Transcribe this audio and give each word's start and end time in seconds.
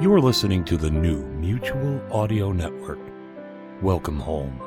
You're 0.00 0.20
listening 0.20 0.64
to 0.66 0.76
the 0.76 0.92
new 0.92 1.24
Mutual 1.24 2.00
Audio 2.12 2.52
Network. 2.52 3.00
Welcome 3.82 4.20
home. 4.20 4.60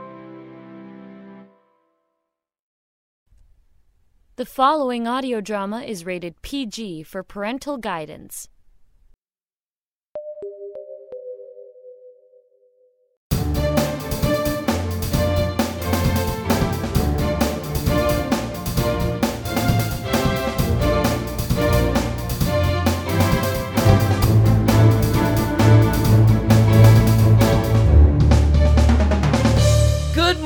The 4.36 4.46
following 4.46 5.08
audio 5.08 5.40
drama 5.40 5.84
is 5.84 6.06
rated 6.06 6.42
PG 6.42 7.04
for 7.04 7.24
parental 7.24 7.78
guidance. 7.78 8.50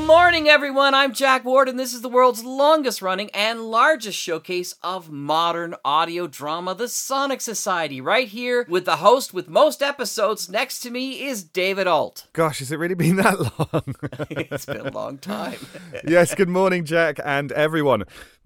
Morning, 0.06 0.48
everyone. 0.48 0.94
I'm 0.94 1.12
Jack 1.12 1.44
Ward, 1.44 1.68
and 1.68 1.80
this 1.80 1.92
is 1.92 2.00
the 2.00 2.08
world's 2.08 2.44
longest 2.44 3.02
running 3.02 3.28
and 3.30 3.60
largest 3.72 4.16
showcase 4.16 4.72
of 4.80 5.10
modern 5.10 5.74
audio 5.84 6.28
drama, 6.28 6.76
The 6.76 6.86
Sonic 6.86 7.40
Society. 7.40 8.00
Right 8.00 8.28
here 8.28 8.64
with 8.68 8.84
the 8.84 8.98
host 8.98 9.34
with 9.34 9.48
most 9.48 9.82
episodes 9.82 10.48
next 10.48 10.78
to 10.80 10.90
me 10.92 11.24
is 11.24 11.42
David 11.42 11.88
Ault. 11.88 12.28
Gosh, 12.34 12.60
has 12.60 12.70
it 12.70 12.78
really 12.78 12.94
been 12.94 13.16
that 13.16 13.40
long? 13.40 13.96
it's 14.30 14.66
been 14.66 14.86
a 14.86 14.92
long 14.92 15.18
time. 15.18 15.58
yes, 16.06 16.36
good 16.36 16.48
morning, 16.48 16.84
Jack, 16.84 17.18
and 17.24 17.50
everyone. 17.50 18.04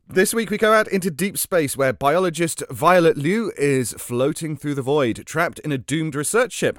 This 0.08 0.32
week 0.32 0.48
we 0.48 0.56
go 0.56 0.72
out 0.72 0.88
into 0.88 1.10
deep 1.10 1.36
space 1.36 1.76
where 1.76 1.92
biologist 1.92 2.62
Violet 2.70 3.18
Liu 3.18 3.52
is 3.58 3.92
floating 3.98 4.56
through 4.56 4.76
the 4.76 4.82
void, 4.82 5.24
trapped 5.26 5.58
in 5.58 5.72
a 5.72 5.78
doomed 5.78 6.14
research 6.14 6.52
ship. 6.52 6.78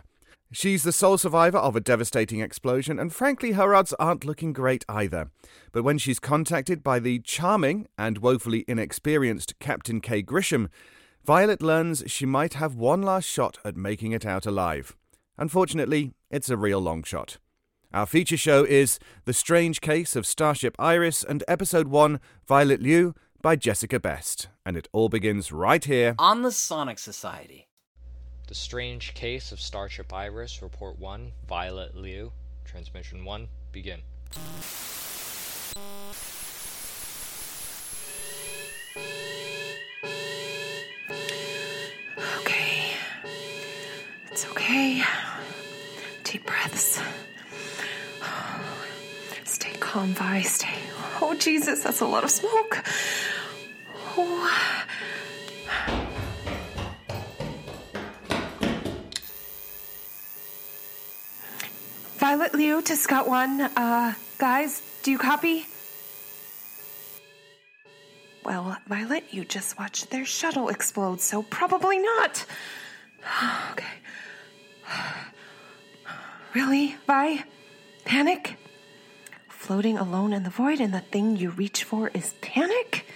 She's 0.54 0.84
the 0.84 0.92
sole 0.92 1.18
survivor 1.18 1.58
of 1.58 1.78
a 1.78 1.82
devastating 1.82 2.42
explosion, 2.42 3.00
and 3.00 3.14
frankly, 3.14 3.54
her 3.54 3.74
odds 3.74 3.94
aren't 3.94 4.26
looking 4.26 4.52
great 4.52 4.84
either. 4.90 5.32
But 5.72 5.84
when 5.84 5.98
she's 5.98 6.20
contacted 6.20 6.84
by 6.84 7.00
the 7.00 7.20
charming 7.20 7.88
and 7.98 8.18
woefully 8.18 8.66
inexperienced 8.68 9.58
Captain 9.60 10.02
Kay 10.02 10.22
Grisham, 10.24 10.68
Violet 11.24 11.62
learns 11.62 12.04
she 12.08 12.26
might 12.26 12.56
have 12.56 12.76
one 12.76 13.02
last 13.02 13.30
shot 13.30 13.60
at 13.64 13.78
making 13.78 14.12
it 14.12 14.26
out 14.26 14.46
alive. 14.46 14.98
Unfortunately, 15.38 16.12
it's 16.30 16.50
a 16.50 16.58
real 16.58 16.80
long 16.80 17.04
shot. 17.04 17.38
Our 17.94 18.06
feature 18.06 18.38
show 18.38 18.66
is 18.66 19.00
The 19.26 19.34
Strange 19.34 19.80
Case 19.80 20.16
of 20.16 20.26
Starship 20.26 20.76
Iris 20.80 21.24
and 21.24 21.44
Episode 21.48 21.88
1 21.88 22.20
Violet 22.48 22.82
Liu 22.82 23.14
by 23.42 23.56
Jessica 23.56 24.00
Best. 24.00 24.50
And 24.66 24.76
it 24.76 24.90
all 24.92 25.10
begins 25.10 25.52
right 25.52 25.84
here. 25.84 26.16
On 26.20 26.42
the 26.42 26.52
Sonic 26.52 27.00
Society. 27.00 27.68
The 28.52 28.56
Strange 28.56 29.14
Case 29.14 29.54
of 29.54 29.62
Starship 29.62 30.12
Iris, 30.12 30.62
Report 30.62 31.00
1, 31.00 31.32
Violet 31.48 31.96
Liu, 31.96 32.34
Transmission 32.66 33.24
1, 33.24 33.48
begin. 33.72 34.02
Okay. 42.42 42.92
It's 44.30 44.46
okay. 44.48 45.02
Deep 46.26 46.46
breaths. 46.46 47.02
Stay 49.46 49.72
calm, 49.80 50.14
Vi. 50.14 50.42
Stay. 50.42 50.76
Oh, 51.22 51.36
Jesus, 51.40 51.84
that's 51.84 52.02
a 52.02 52.06
lot 52.06 52.26
of 52.26 52.30
smoke. 52.30 52.84
Oh. 54.18 54.82
Violet 62.22 62.54
Liu 62.54 62.84
to 62.84 62.96
Scott 62.96 63.28
One. 63.28 63.62
Uh, 63.62 64.14
guys, 64.38 64.84
do 65.02 65.10
you 65.10 65.18
copy? 65.18 65.66
Well, 68.46 68.78
Violet, 68.88 69.24
you 69.32 69.44
just 69.44 69.80
watched 69.80 70.12
their 70.12 70.24
shuttle 70.24 70.70
explode, 70.70 71.20
so 71.20 71.42
probably 71.42 71.98
not. 71.98 72.46
okay. 73.72 73.86
Really, 76.54 76.96
Vi? 77.08 77.44
Panic? 78.06 78.56
Floating 79.50 79.98
alone 79.98 80.32
in 80.32 80.44
the 80.44 80.52
void, 80.52 80.80
and 80.80 80.94
the 80.94 81.00
thing 81.00 81.38
you 81.38 81.50
reach 81.50 81.84
for 81.84 82.10
is 82.14 82.36
panic? 82.42 83.08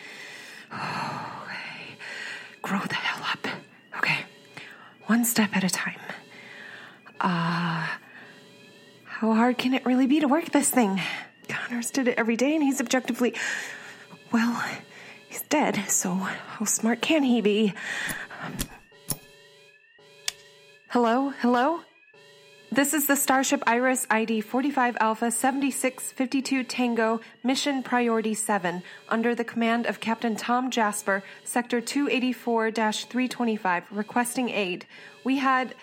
Okay. 0.73 1.97
Grow 2.63 2.79
the 2.79 2.95
hell 2.95 3.23
up. 3.31 3.47
Okay. 3.99 4.25
One 5.05 5.25
step 5.25 5.55
at 5.55 5.63
a 5.63 5.69
time. 5.69 5.99
Uh, 7.21 7.85
how 9.19 9.33
hard 9.33 9.57
can 9.57 9.73
it 9.73 9.85
really 9.85 10.07
be 10.07 10.19
to 10.19 10.27
work 10.27 10.51
this 10.51 10.69
thing? 10.69 11.01
Connors 11.47 11.89
did 11.89 12.09
it 12.09 12.17
every 12.17 12.35
day, 12.35 12.53
and 12.53 12.61
he's 12.61 12.81
objectively. 12.81 13.33
Well, 14.33 14.61
he's 15.29 15.41
dead, 15.43 15.85
so 15.87 16.15
how 16.15 16.65
smart 16.65 17.01
can 17.01 17.23
he 17.23 17.39
be? 17.39 17.73
Hello? 20.89 21.29
Hello? 21.29 21.79
This 22.73 22.93
is 22.93 23.07
the 23.07 23.15
Starship 23.15 23.63
Iris 23.65 24.05
ID 24.09 24.41
45 24.41 24.97
Alpha 24.99 25.31
7652 25.31 26.65
Tango, 26.65 27.21
Mission 27.41 27.83
Priority 27.83 28.33
7, 28.33 28.83
under 29.07 29.33
the 29.33 29.45
command 29.45 29.85
of 29.85 30.01
Captain 30.01 30.35
Tom 30.35 30.69
Jasper, 30.69 31.23
Sector 31.45 31.79
284 31.79 32.71
325, 32.73 33.83
requesting 33.91 34.49
aid. 34.49 34.85
We 35.23 35.37
had. 35.37 35.73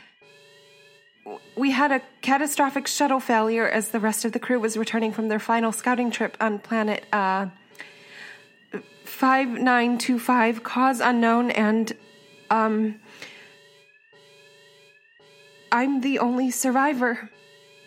We 1.56 1.70
had 1.70 1.92
a 1.92 2.02
catastrophic 2.20 2.86
shuttle 2.86 3.20
failure 3.20 3.68
as 3.68 3.90
the 3.90 4.00
rest 4.00 4.24
of 4.24 4.32
the 4.32 4.38
crew 4.40 4.58
was 4.58 4.76
returning 4.76 5.12
from 5.12 5.28
their 5.28 5.38
final 5.38 5.70
scouting 5.72 6.10
trip 6.10 6.36
on 6.40 6.58
planet, 6.58 7.04
uh. 7.12 7.46
5925, 9.04 10.62
cause 10.62 11.00
unknown, 11.00 11.50
and. 11.50 11.92
um. 12.50 12.96
I'm 15.70 16.00
the 16.02 16.18
only 16.18 16.50
survivor. 16.50 17.30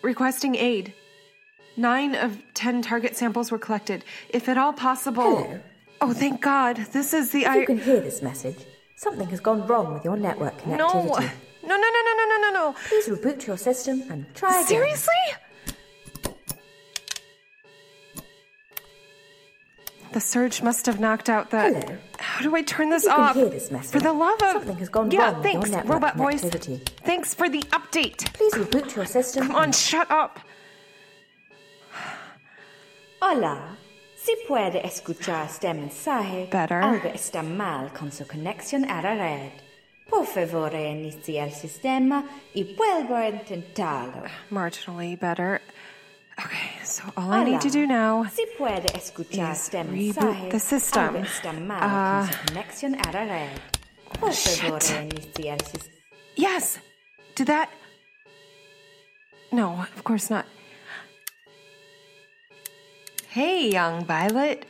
Requesting 0.01 0.56
aid. 0.56 0.94
Nine 1.78 2.16
of 2.16 2.41
ten 2.53 2.81
target 2.81 3.16
samples 3.18 3.51
were 3.51 3.59
collected. 3.59 4.03
If 4.29 4.47
at 4.50 4.57
all 4.57 4.74
possible. 4.74 5.44
Hello. 5.44 5.59
Oh, 6.01 6.13
thank 6.13 6.41
God. 6.41 6.78
This 6.94 7.13
is 7.13 7.31
the. 7.31 7.41
If 7.41 7.47
I. 7.47 7.57
you 7.57 7.66
can 7.66 7.78
hear 7.78 8.00
this 8.00 8.22
message, 8.22 8.57
something 8.95 9.28
has 9.29 9.40
gone 9.40 9.66
wrong 9.68 9.94
with 9.94 10.03
your 10.06 10.18
network 10.18 10.57
connectivity. 10.62 10.78
No, 10.78 11.29
no, 11.67 11.75
no, 11.75 11.89
no, 11.89 12.01
no, 12.17 12.25
no, 12.25 12.37
no, 12.37 12.51
no. 12.53 12.75
Please 12.87 13.07
reboot 13.07 13.45
your 13.47 13.57
system 13.57 14.03
and 14.09 14.25
try 14.35 14.51
again. 14.59 14.67
Seriously? 14.67 15.13
The 20.13 20.21
surge 20.21 20.61
must 20.61 20.85
have 20.85 20.99
knocked 20.99 21.29
out 21.29 21.49
the. 21.51 21.59
Hello. 21.61 21.97
How 22.19 22.41
do 22.41 22.55
I 22.55 22.61
turn 22.61 22.89
this 22.89 23.03
you 23.03 23.11
off? 23.11 23.33
can 23.33 23.41
hear 23.41 23.49
this 23.49 23.69
message, 23.69 23.91
For 23.91 23.99
the 23.99 24.13
love 24.13 24.41
of. 24.43 24.51
something 24.53 24.77
has 24.77 24.87
gone 24.89 25.11
yeah, 25.11 25.31
wrong 25.33 25.43
thanks, 25.43 25.69
your 25.69 25.77
network 25.77 25.93
robot 25.95 26.15
voice. 26.15 26.41
Thanks 27.03 27.33
for 27.33 27.50
the 27.50 27.62
update. 27.73 28.33
Please 28.33 28.53
reboot 28.53 28.95
your 28.95 29.06
system. 29.06 29.47
Come 29.47 29.56
on, 29.56 29.71
shut 29.73 30.09
up. 30.09 30.39
Hola. 33.21 33.75
Si 34.15 34.35
puede 34.47 34.81
escuchar 34.85 35.45
este 35.45 35.65
mensaje, 35.73 36.50
Better. 36.50 36.81
algo 36.81 37.09
está 37.13 37.44
mal 37.44 37.91
con 37.94 38.11
su 38.11 38.25
conexión 38.25 38.85
a 38.89 39.01
la 39.01 39.13
red. 39.15 39.51
Por 40.10 40.25
favor, 40.25 40.74
inicie 40.74 41.40
el 41.42 41.52
sistema 41.52 42.24
y 42.54 42.75
vuelva 42.75 43.19
a 43.22 43.30
intentarlo. 43.30 44.24
Marginally 44.52 45.16
better. 45.19 45.62
Okay, 46.38 46.69
so 46.84 47.04
all 47.16 47.31
I 47.31 47.44
need 47.46 47.62
to 47.62 47.69
do 47.69 47.88
now. 47.88 48.25
Si 48.25 48.46
puede 48.57 48.86
escuchar 48.94 49.54
is 49.54 49.60
este 49.62 49.84
reboot 49.84 50.52
the 50.52 50.60
system. 50.60 51.16
algo 51.16 51.24
está 51.25 51.54
mal 51.54 51.78
Uh, 51.81 52.28
con 52.81 52.96
a 52.96 53.12
la 53.13 53.24
red. 53.25 53.60
Por 54.19 54.31
shit. 54.34 54.72
inicie 55.02 55.52
el 55.52 55.60
sistema. 55.60 55.96
Yes. 56.36 56.80
Did 57.36 57.48
that? 57.48 57.69
No, 59.52 59.86
of 59.96 60.04
course 60.04 60.30
not. 60.30 60.46
Hey, 63.30 63.69
young 63.72 64.06
Violet. 64.06 64.66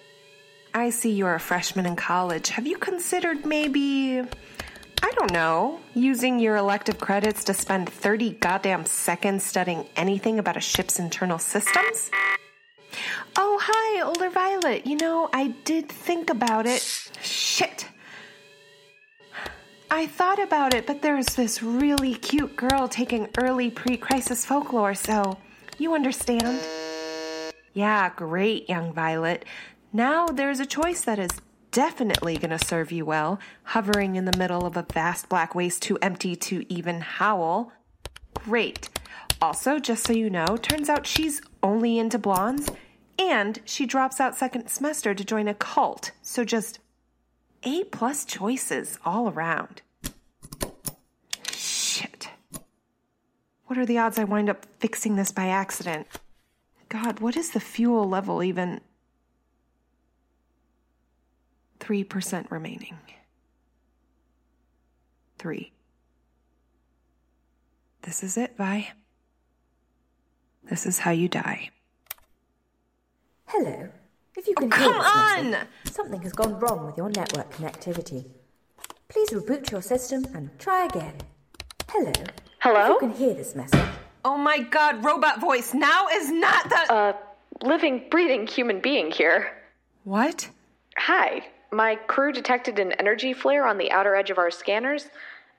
I 0.73 0.89
see 0.91 1.11
you're 1.11 1.35
a 1.35 1.39
freshman 1.39 1.85
in 1.85 1.95
college. 1.95 2.49
Have 2.49 2.67
you 2.67 2.77
considered 2.77 3.45
maybe 3.45 4.21
I 5.01 5.11
don't 5.11 5.31
know. 5.31 5.79
Using 5.93 6.39
your 6.39 6.55
elective 6.55 6.99
credits 6.99 7.43
to 7.45 7.53
spend 7.53 7.89
30 7.89 8.31
goddamn 8.33 8.85
seconds 8.85 9.43
studying 9.43 9.85
anything 9.95 10.39
about 10.39 10.57
a 10.57 10.61
ship's 10.61 10.99
internal 10.99 11.39
systems? 11.39 12.11
Oh, 13.35 13.59
hi, 13.61 14.01
older 14.01 14.29
Violet. 14.29 14.85
You 14.85 14.97
know, 14.97 15.29
I 15.33 15.49
did 15.63 15.89
think 15.89 16.29
about 16.29 16.65
it. 16.65 16.81
Shit. 17.21 17.87
I 19.91 20.07
thought 20.07 20.39
about 20.39 20.73
it, 20.73 20.87
but 20.87 21.01
there's 21.01 21.35
this 21.35 21.61
really 21.61 22.15
cute 22.15 22.55
girl 22.55 22.87
taking 22.87 23.29
early 23.37 23.69
pre 23.69 23.97
crisis 23.97 24.45
folklore, 24.45 24.95
so 24.95 25.37
you 25.77 25.93
understand. 25.93 26.59
Yeah, 27.73 28.09
great, 28.15 28.67
young 28.69 28.93
Violet. 28.93 29.45
Now 29.93 30.27
there's 30.27 30.59
a 30.59 30.65
choice 30.65 31.01
that 31.01 31.19
is 31.19 31.29
definitely 31.75 32.37
going 32.37 32.57
to 32.57 32.65
serve 32.65 32.89
you 32.89 33.03
well, 33.05 33.37
hovering 33.63 34.15
in 34.15 34.23
the 34.23 34.37
middle 34.37 34.65
of 34.65 34.77
a 34.77 34.85
vast 34.93 35.27
black 35.27 35.53
waste 35.53 35.81
too 35.81 35.97
empty 36.01 36.33
to 36.33 36.65
even 36.73 37.01
howl. 37.01 37.73
Great. 38.33 38.87
Also, 39.41 39.77
just 39.77 40.07
so 40.07 40.13
you 40.13 40.29
know, 40.29 40.55
turns 40.55 40.87
out 40.87 41.05
she's 41.05 41.41
only 41.61 41.99
into 41.99 42.17
blondes, 42.17 42.71
and 43.19 43.59
she 43.65 43.85
drops 43.85 44.21
out 44.21 44.37
second 44.37 44.69
semester 44.69 45.13
to 45.13 45.25
join 45.25 45.49
a 45.49 45.53
cult. 45.53 46.11
So 46.21 46.45
just 46.45 46.79
A 47.63 47.83
plus 47.83 48.23
choices 48.23 48.97
all 49.03 49.27
around. 49.27 49.81
Shit. 51.51 52.29
What 53.65 53.77
are 53.77 53.85
the 53.85 53.97
odds 53.97 54.17
I 54.17 54.23
wind 54.23 54.49
up 54.49 54.65
fixing 54.79 55.17
this 55.17 55.33
by 55.33 55.47
accident? 55.47 56.07
God, 56.87 57.19
what 57.19 57.35
is 57.35 57.51
the 57.51 57.59
fuel 57.59 58.07
level 58.07 58.41
even? 58.41 58.79
3% 61.85 62.49
remaining. 62.51 62.97
3. 65.37 65.71
This 68.01 68.23
is 68.23 68.37
it, 68.37 68.55
Vi. 68.57 68.89
This 70.69 70.85
is 70.85 70.99
how 70.99 71.11
you 71.11 71.27
die. 71.27 71.69
Hello. 73.47 73.89
If 74.35 74.47
you 74.47 74.55
can 74.55 74.71
Oh, 74.73 74.75
hear 74.77 74.91
come 74.93 74.97
this 74.97 75.53
message, 75.53 75.67
on! 75.85 75.91
something 75.93 76.21
has 76.23 76.33
gone 76.33 76.59
wrong 76.59 76.85
with 76.87 76.97
your 76.97 77.09
network 77.09 77.51
connectivity. 77.53 78.25
Please 79.07 79.29
reboot 79.29 79.71
your 79.71 79.81
system 79.81 80.25
and 80.33 80.49
try 80.59 80.85
again. 80.85 81.13
Hello. 81.89 82.11
Hello? 82.59 82.81
If 82.81 82.89
you 83.01 83.07
can 83.09 83.11
hear 83.17 83.33
this 83.33 83.55
message, 83.55 83.79
Oh 84.25 84.37
my 84.37 84.57
god, 84.59 85.05
robot 85.05 85.39
voice. 85.39 85.73
Now 85.75 86.07
is 86.11 86.31
not 86.31 86.67
the. 86.67 86.93
Uh, 86.93 87.13
living, 87.63 88.05
breathing 88.09 88.47
human 88.47 88.79
being 88.81 89.11
here. 89.11 89.51
what? 90.03 90.49
Hi. 90.97 91.45
My 91.75 91.95
crew 91.95 92.31
detected 92.31 92.79
an 92.79 92.93
energy 92.93 93.33
flare 93.33 93.67
on 93.67 93.77
the 93.77 93.91
outer 93.91 94.15
edge 94.15 94.29
of 94.29 94.37
our 94.37 94.49
scanners. 94.49 95.09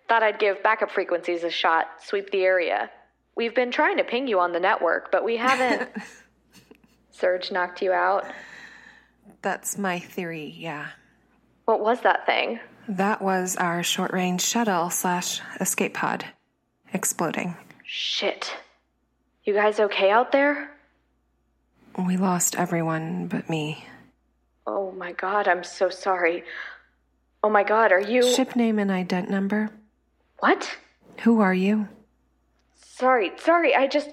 Thought 0.08 0.22
I'd 0.22 0.38
give 0.38 0.62
backup 0.62 0.90
frequencies 0.90 1.44
a 1.44 1.50
shot, 1.50 1.88
sweep 2.02 2.30
the 2.30 2.42
area. 2.42 2.90
We've 3.34 3.54
been 3.54 3.70
trying 3.70 3.98
to 3.98 4.04
ping 4.04 4.26
you 4.26 4.40
on 4.40 4.52
the 4.52 4.58
network, 4.58 5.12
but 5.12 5.24
we 5.24 5.36
haven't. 5.36 5.90
Surge 7.10 7.52
knocked 7.52 7.82
you 7.82 7.92
out. 7.92 8.24
That's 9.42 9.76
my 9.76 9.98
theory, 9.98 10.54
yeah. 10.56 10.86
What 11.66 11.80
was 11.80 12.00
that 12.00 12.24
thing? 12.24 12.60
That 12.88 13.20
was 13.20 13.54
our 13.56 13.82
short 13.82 14.14
range 14.14 14.40
shuttle 14.40 14.88
slash 14.88 15.42
escape 15.60 15.92
pod 15.92 16.24
exploding. 16.94 17.56
Shit. 17.84 18.54
You 19.44 19.52
guys 19.52 19.78
okay 19.78 20.10
out 20.10 20.32
there? 20.32 20.70
We 21.98 22.16
lost 22.16 22.56
everyone 22.56 23.26
but 23.26 23.50
me. 23.50 23.84
Oh 24.66 24.92
my 24.92 25.12
god, 25.12 25.46
I'm 25.48 25.62
so 25.62 25.88
sorry. 25.88 26.44
Oh 27.42 27.50
my 27.50 27.62
god, 27.62 27.92
are 27.92 28.00
you. 28.00 28.34
Ship 28.34 28.56
name 28.56 28.78
and 28.78 28.90
ident 28.90 29.28
number. 29.28 29.70
What? 30.40 30.76
Who 31.22 31.40
are 31.40 31.54
you? 31.54 31.88
Sorry, 32.74 33.32
sorry, 33.38 33.74
I 33.74 33.86
just 33.86 34.10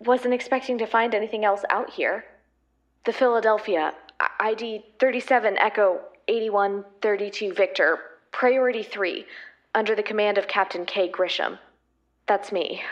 wasn't 0.00 0.34
expecting 0.34 0.78
to 0.78 0.86
find 0.86 1.14
anything 1.14 1.44
else 1.44 1.62
out 1.70 1.90
here. 1.90 2.24
The 3.04 3.12
Philadelphia, 3.12 3.94
ID 4.40 4.84
37 4.98 5.58
Echo 5.58 6.00
8132 6.28 7.52
Victor, 7.54 7.98
Priority 8.30 8.82
3, 8.82 9.26
under 9.74 9.94
the 9.94 10.02
command 10.02 10.38
of 10.38 10.48
Captain 10.48 10.84
Kay 10.84 11.10
Grisham. 11.10 11.58
That's 12.26 12.52
me. 12.52 12.82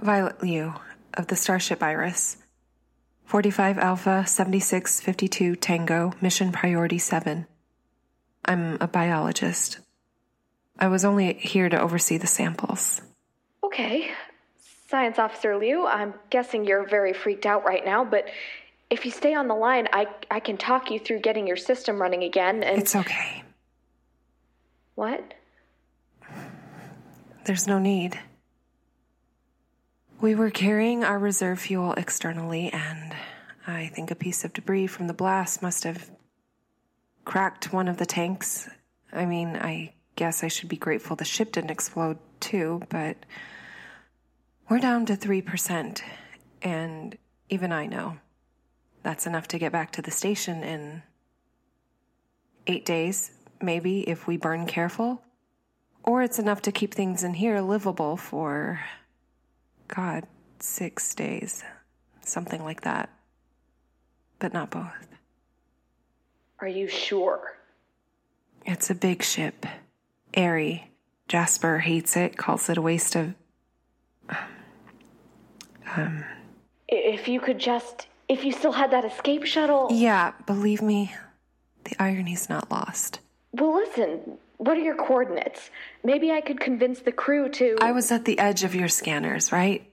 Violet 0.00 0.42
Liu 0.42 0.74
of 1.14 1.26
the 1.26 1.36
Starship 1.36 1.82
Iris. 1.82 2.36
45 3.30 3.78
Alpha 3.78 4.26
7652 4.26 5.54
Tango, 5.54 6.12
mission 6.20 6.50
priority 6.50 6.98
7. 6.98 7.46
I'm 8.44 8.76
a 8.80 8.88
biologist. 8.88 9.78
I 10.80 10.88
was 10.88 11.04
only 11.04 11.34
here 11.34 11.68
to 11.68 11.80
oversee 11.80 12.18
the 12.18 12.26
samples. 12.26 13.00
Okay. 13.62 14.10
Science 14.88 15.20
Officer 15.20 15.56
Liu, 15.56 15.86
I'm 15.86 16.12
guessing 16.30 16.64
you're 16.64 16.84
very 16.88 17.12
freaked 17.12 17.46
out 17.46 17.64
right 17.64 17.84
now, 17.84 18.04
but 18.04 18.24
if 18.90 19.04
you 19.04 19.12
stay 19.12 19.32
on 19.32 19.46
the 19.46 19.54
line, 19.54 19.86
I, 19.92 20.08
I 20.28 20.40
can 20.40 20.56
talk 20.56 20.90
you 20.90 20.98
through 20.98 21.20
getting 21.20 21.46
your 21.46 21.56
system 21.56 22.02
running 22.02 22.24
again 22.24 22.64
and. 22.64 22.82
It's 22.82 22.96
okay. 22.96 23.44
What? 24.96 25.34
There's 27.44 27.68
no 27.68 27.78
need. 27.78 28.18
We 30.20 30.34
were 30.34 30.50
carrying 30.50 31.02
our 31.02 31.18
reserve 31.18 31.60
fuel 31.60 31.94
externally, 31.94 32.70
and 32.70 33.16
I 33.66 33.86
think 33.86 34.10
a 34.10 34.14
piece 34.14 34.44
of 34.44 34.52
debris 34.52 34.86
from 34.86 35.06
the 35.06 35.14
blast 35.14 35.62
must 35.62 35.84
have 35.84 36.10
cracked 37.24 37.72
one 37.72 37.88
of 37.88 37.96
the 37.96 38.04
tanks. 38.04 38.68
I 39.14 39.24
mean, 39.24 39.56
I 39.56 39.94
guess 40.16 40.44
I 40.44 40.48
should 40.48 40.68
be 40.68 40.76
grateful 40.76 41.16
the 41.16 41.24
ship 41.24 41.52
didn't 41.52 41.70
explode 41.70 42.18
too, 42.38 42.82
but 42.90 43.16
we're 44.68 44.78
down 44.78 45.06
to 45.06 45.16
3%, 45.16 46.02
and 46.60 47.16
even 47.48 47.72
I 47.72 47.86
know 47.86 48.18
that's 49.02 49.26
enough 49.26 49.48
to 49.48 49.58
get 49.58 49.72
back 49.72 49.90
to 49.92 50.02
the 50.02 50.10
station 50.10 50.62
in 50.62 51.02
eight 52.66 52.84
days, 52.84 53.30
maybe, 53.62 54.02
if 54.02 54.26
we 54.26 54.36
burn 54.36 54.66
careful. 54.66 55.22
Or 56.02 56.22
it's 56.22 56.38
enough 56.38 56.60
to 56.62 56.72
keep 56.72 56.92
things 56.92 57.24
in 57.24 57.32
here 57.32 57.62
livable 57.62 58.18
for, 58.18 58.80
God, 59.94 60.26
six 60.60 61.14
days. 61.14 61.62
Something 62.24 62.62
like 62.64 62.82
that. 62.82 63.10
But 64.38 64.52
not 64.52 64.70
both. 64.70 65.08
Are 66.60 66.68
you 66.68 66.88
sure? 66.88 67.56
It's 68.64 68.90
a 68.90 68.94
big 68.94 69.22
ship. 69.22 69.66
Airy. 70.34 70.90
Jasper 71.28 71.78
hates 71.78 72.16
it, 72.16 72.36
calls 72.36 72.68
it 72.68 72.76
a 72.76 72.82
waste 72.82 73.16
of. 73.16 73.34
Um, 75.96 76.24
I- 76.24 76.24
If 76.88 77.28
you 77.28 77.40
could 77.40 77.58
just. 77.58 78.06
If 78.28 78.44
you 78.44 78.52
still 78.52 78.72
had 78.72 78.92
that 78.92 79.04
escape 79.04 79.44
shuttle. 79.44 79.88
Yeah, 79.90 80.32
believe 80.46 80.82
me, 80.82 81.12
the 81.84 82.00
irony's 82.00 82.48
not 82.48 82.70
lost. 82.70 83.18
Well, 83.52 83.74
listen, 83.74 84.38
what 84.60 84.76
are 84.76 84.82
your 84.82 84.94
coordinates? 84.94 85.70
Maybe 86.04 86.30
I 86.30 86.42
could 86.42 86.60
convince 86.60 87.00
the 87.00 87.12
crew 87.12 87.48
to. 87.48 87.78
I 87.80 87.92
was 87.92 88.12
at 88.12 88.26
the 88.26 88.38
edge 88.38 88.62
of 88.62 88.74
your 88.74 88.88
scanners, 88.88 89.52
right? 89.52 89.90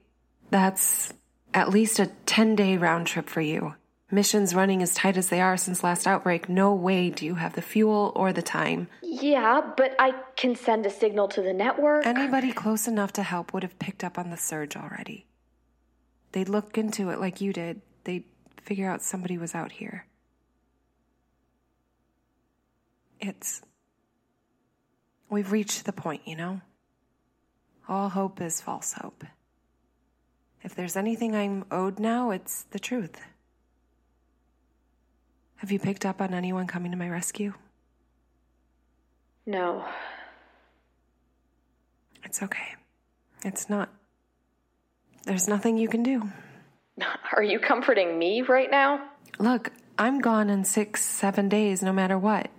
That's 0.50 1.12
at 1.54 1.70
least 1.70 1.98
a 1.98 2.10
10 2.26 2.54
day 2.54 2.76
round 2.76 3.06
trip 3.06 3.30
for 3.30 3.40
you. 3.40 3.74
Missions 4.10 4.54
running 4.54 4.82
as 4.82 4.94
tight 4.94 5.16
as 5.16 5.30
they 5.30 5.40
are 5.40 5.56
since 5.56 5.82
last 5.82 6.06
outbreak, 6.06 6.50
no 6.50 6.74
way 6.74 7.08
do 7.08 7.24
you 7.24 7.36
have 7.36 7.54
the 7.54 7.62
fuel 7.62 8.12
or 8.14 8.32
the 8.32 8.42
time. 8.42 8.88
Yeah, 9.02 9.62
but 9.74 9.94
I 9.98 10.12
can 10.36 10.54
send 10.54 10.84
a 10.84 10.90
signal 10.90 11.28
to 11.28 11.42
the 11.42 11.52
network. 11.54 12.06
Anybody 12.06 12.52
close 12.52 12.86
enough 12.86 13.12
to 13.14 13.22
help 13.22 13.54
would 13.54 13.62
have 13.62 13.78
picked 13.78 14.04
up 14.04 14.18
on 14.18 14.28
the 14.28 14.36
surge 14.36 14.76
already. 14.76 15.26
They'd 16.32 16.48
look 16.48 16.76
into 16.76 17.08
it 17.08 17.20
like 17.20 17.40
you 17.40 17.54
did. 17.54 17.80
They'd 18.04 18.24
figure 18.62 18.90
out 18.90 19.02
somebody 19.02 19.38
was 19.38 19.54
out 19.54 19.72
here. 19.72 20.06
It's. 23.18 23.62
We've 25.30 25.52
reached 25.52 25.84
the 25.84 25.92
point, 25.92 26.22
you 26.24 26.36
know? 26.36 26.60
All 27.88 28.08
hope 28.08 28.40
is 28.40 28.60
false 28.60 28.94
hope. 28.94 29.24
If 30.62 30.74
there's 30.74 30.96
anything 30.96 31.34
I'm 31.34 31.64
owed 31.70 31.98
now, 31.98 32.30
it's 32.30 32.64
the 32.70 32.78
truth. 32.78 33.20
Have 35.56 35.72
you 35.72 35.78
picked 35.78 36.06
up 36.06 36.20
on 36.20 36.34
anyone 36.34 36.66
coming 36.66 36.92
to 36.92 36.96
my 36.96 37.08
rescue? 37.08 37.54
No. 39.46 39.84
It's 42.24 42.42
okay. 42.42 42.74
It's 43.44 43.70
not. 43.70 43.88
There's 45.24 45.48
nothing 45.48 45.78
you 45.78 45.88
can 45.88 46.02
do. 46.02 46.30
Are 47.32 47.42
you 47.42 47.58
comforting 47.58 48.18
me 48.18 48.42
right 48.42 48.70
now? 48.70 49.02
Look, 49.38 49.72
I'm 49.98 50.20
gone 50.20 50.50
in 50.50 50.64
six, 50.64 51.04
seven 51.04 51.48
days, 51.48 51.82
no 51.82 51.92
matter 51.92 52.18
what. 52.18 52.50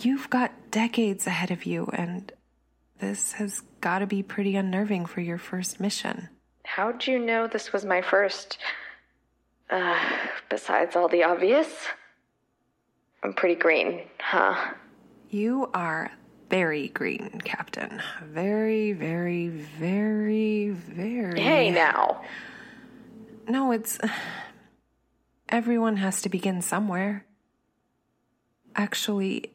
You've 0.00 0.28
got 0.30 0.52
decades 0.74 1.28
ahead 1.28 1.52
of 1.52 1.64
you, 1.66 1.88
and 1.92 2.32
this 2.98 3.34
has 3.34 3.62
got 3.80 4.00
to 4.00 4.08
be 4.08 4.24
pretty 4.24 4.56
unnerving 4.56 5.06
for 5.06 5.20
your 5.20 5.38
first 5.38 5.78
mission. 5.78 6.28
How'd 6.64 7.06
you 7.06 7.20
know 7.20 7.46
this 7.46 7.72
was 7.72 7.84
my 7.84 8.02
first. 8.02 8.58
Uh, 9.70 9.96
besides 10.50 10.96
all 10.96 11.06
the 11.06 11.22
obvious? 11.22 11.68
I'm 13.22 13.34
pretty 13.34 13.54
green, 13.54 14.02
huh? 14.18 14.72
You 15.30 15.70
are 15.74 16.10
very 16.50 16.88
green, 16.88 17.40
Captain. 17.44 18.02
Very, 18.24 18.92
very, 18.92 19.46
very, 19.46 20.70
very. 20.70 21.40
Hey, 21.40 21.70
now. 21.70 22.24
No, 23.46 23.70
it's. 23.70 24.00
Everyone 25.48 25.98
has 25.98 26.20
to 26.22 26.28
begin 26.28 26.62
somewhere. 26.62 27.26
Actually, 28.74 29.53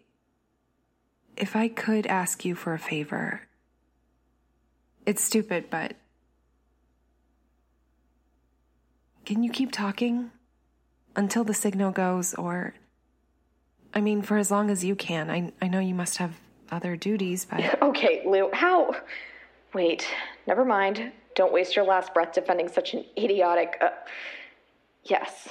if 1.39 1.55
I 1.55 1.69
could 1.69 2.05
ask 2.05 2.43
you 2.45 2.53
for 2.53 2.73
a 2.73 2.79
favor, 2.79 3.41
it's 5.05 5.23
stupid, 5.23 5.69
but. 5.69 5.95
Can 9.25 9.43
you 9.43 9.49
keep 9.49 9.71
talking? 9.71 10.31
Until 11.15 11.43
the 11.43 11.53
signal 11.53 11.91
goes, 11.91 12.33
or. 12.35 12.75
I 13.93 14.01
mean, 14.01 14.21
for 14.21 14.37
as 14.37 14.51
long 14.51 14.69
as 14.69 14.83
you 14.83 14.95
can. 14.95 15.31
I, 15.31 15.51
I 15.61 15.67
know 15.67 15.79
you 15.79 15.95
must 15.95 16.17
have 16.17 16.39
other 16.71 16.95
duties, 16.95 17.47
but. 17.49 17.79
Okay, 17.81 18.21
Liu, 18.25 18.49
how. 18.53 18.95
Wait, 19.73 20.07
never 20.45 20.65
mind. 20.65 21.11
Don't 21.35 21.53
waste 21.53 21.75
your 21.75 21.85
last 21.85 22.13
breath 22.13 22.33
defending 22.33 22.67
such 22.67 22.93
an 22.93 23.05
idiotic. 23.17 23.77
Uh... 23.81 23.89
Yes. 25.03 25.47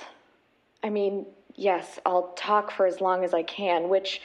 I 0.84 0.90
mean, 0.90 1.26
yes, 1.54 1.98
I'll 2.06 2.32
talk 2.36 2.70
for 2.70 2.86
as 2.86 3.00
long 3.00 3.24
as 3.24 3.34
I 3.34 3.42
can, 3.42 3.88
which 3.88 4.20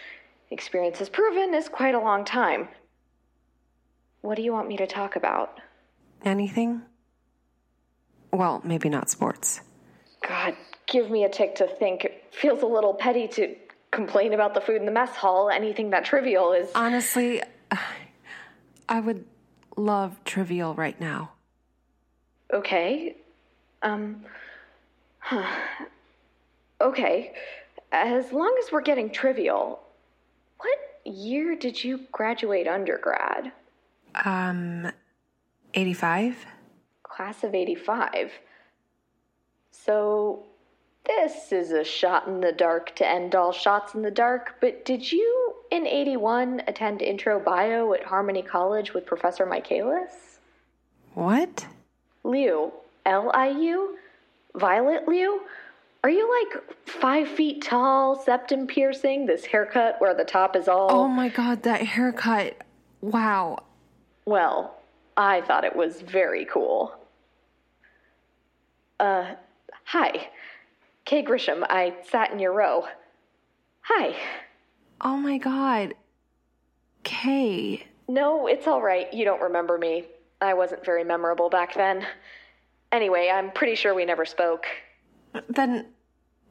experience 0.54 1.00
has 1.00 1.10
proven 1.10 1.54
is 1.54 1.68
quite 1.68 1.96
a 1.96 2.00
long 2.00 2.24
time. 2.24 2.70
What 4.22 4.36
do 4.36 4.42
you 4.44 4.54
want 4.54 4.70
me 4.70 4.78
to 4.78 4.88
talk 4.88 5.18
about? 5.18 5.60
Anything? 6.24 6.84
Well, 8.32 8.62
maybe 8.64 8.88
not 8.88 9.10
sports. 9.10 9.62
God, 10.26 10.56
give 10.88 11.12
me 11.12 11.26
a 11.26 11.30
tick 11.30 11.56
to 11.56 11.68
think. 11.68 12.06
It 12.06 12.24
feels 12.32 12.62
a 12.62 12.66
little 12.66 12.94
petty 12.94 13.28
to 13.30 13.56
complain 13.92 14.34
about 14.34 14.54
the 14.54 14.62
food 14.62 14.78
in 14.78 14.86
the 14.86 14.92
mess 14.92 15.10
hall. 15.10 15.50
Anything 15.50 15.90
that 15.90 16.06
trivial 16.06 16.54
is. 16.54 16.70
Honestly, 16.74 17.42
I 18.90 19.00
would 19.00 19.26
love 19.76 20.24
trivial 20.24 20.74
right 20.74 21.00
now. 21.00 21.32
Okay. 22.54 23.18
Um. 23.82 24.24
Huh. 25.20 25.46
Okay. 26.80 27.34
As 27.92 28.32
long 28.32 28.56
as 28.64 28.72
we're 28.72 28.82
getting 28.82 29.10
trivial, 29.10 29.84
what 30.64 31.14
year 31.14 31.56
did 31.56 31.84
you 31.84 32.02
graduate 32.12 32.68
undergrad? 32.68 33.52
Um, 34.26 34.92
85? 35.74 36.46
Class 37.04 37.44
of 37.44 37.54
85. 37.54 38.32
So, 39.72 40.44
this 41.06 41.52
is 41.52 41.72
a 41.72 41.84
shot 41.84 42.28
in 42.28 42.40
the 42.40 42.54
dark 42.54 42.96
to 42.96 43.08
end 43.08 43.36
all 43.36 43.52
shots 43.52 43.94
in 43.94 44.02
the 44.02 44.12
dark, 44.12 44.56
but 44.62 44.86
did 44.86 45.12
you, 45.12 45.56
in 45.70 45.86
81, 45.86 46.62
attend 46.68 47.02
intro 47.02 47.40
bio 47.40 47.92
at 47.94 48.06
Harmony 48.06 48.42
College 48.42 48.94
with 48.94 49.06
Professor 49.06 49.46
Michaelis? 49.46 50.40
What? 51.14 51.68
Liu. 52.24 52.72
L 53.06 53.32
I 53.34 53.50
U? 53.50 53.98
Violet 54.56 55.08
Liu? 55.08 55.42
Are 56.04 56.10
you 56.10 56.30
like 56.30 56.64
five 56.86 57.30
feet 57.30 57.62
tall, 57.62 58.22
septum 58.22 58.68
piercing, 58.68 59.26
this 59.26 59.46
haircut 59.46 59.96
where 60.00 60.14
the 60.14 60.26
top 60.26 60.56
is 60.58 60.68
all. 60.68 60.92
Oh 60.92 61.08
my 61.08 61.30
god, 61.30 61.64
that 61.64 61.82
haircut. 61.82 62.58
Wow. 63.00 63.64
Well, 64.26 64.76
I 65.16 65.42
thought 65.42 65.64
it 65.64 65.76
was 65.76 66.02
very 66.02 66.46
cool. 66.46 66.94
Uh, 69.00 69.36
hi. 69.86 70.28
Kay 71.06 71.24
Grisham, 71.24 71.64
I 71.70 71.96
sat 72.10 72.32
in 72.32 72.40
your 72.40 72.54
row. 72.54 72.86
Hi. 73.82 74.16
Oh 75.00 75.16
my 75.16 75.38
god. 75.38 75.94
Kay. 77.04 77.88
No, 78.10 78.48
it's 78.48 78.68
all 78.68 78.82
right. 78.82 79.14
You 79.14 79.24
don't 79.24 79.42
remember 79.42 79.78
me. 79.78 80.06
I 80.42 80.54
wasn't 80.54 80.84
very 80.84 81.06
memorable 81.06 81.50
back 81.50 81.74
then. 81.76 82.06
Anyway, 82.92 83.30
I'm 83.34 83.52
pretty 83.52 83.76
sure 83.76 83.94
we 83.94 84.04
never 84.04 84.26
spoke. 84.26 84.66
Then, 85.50 85.88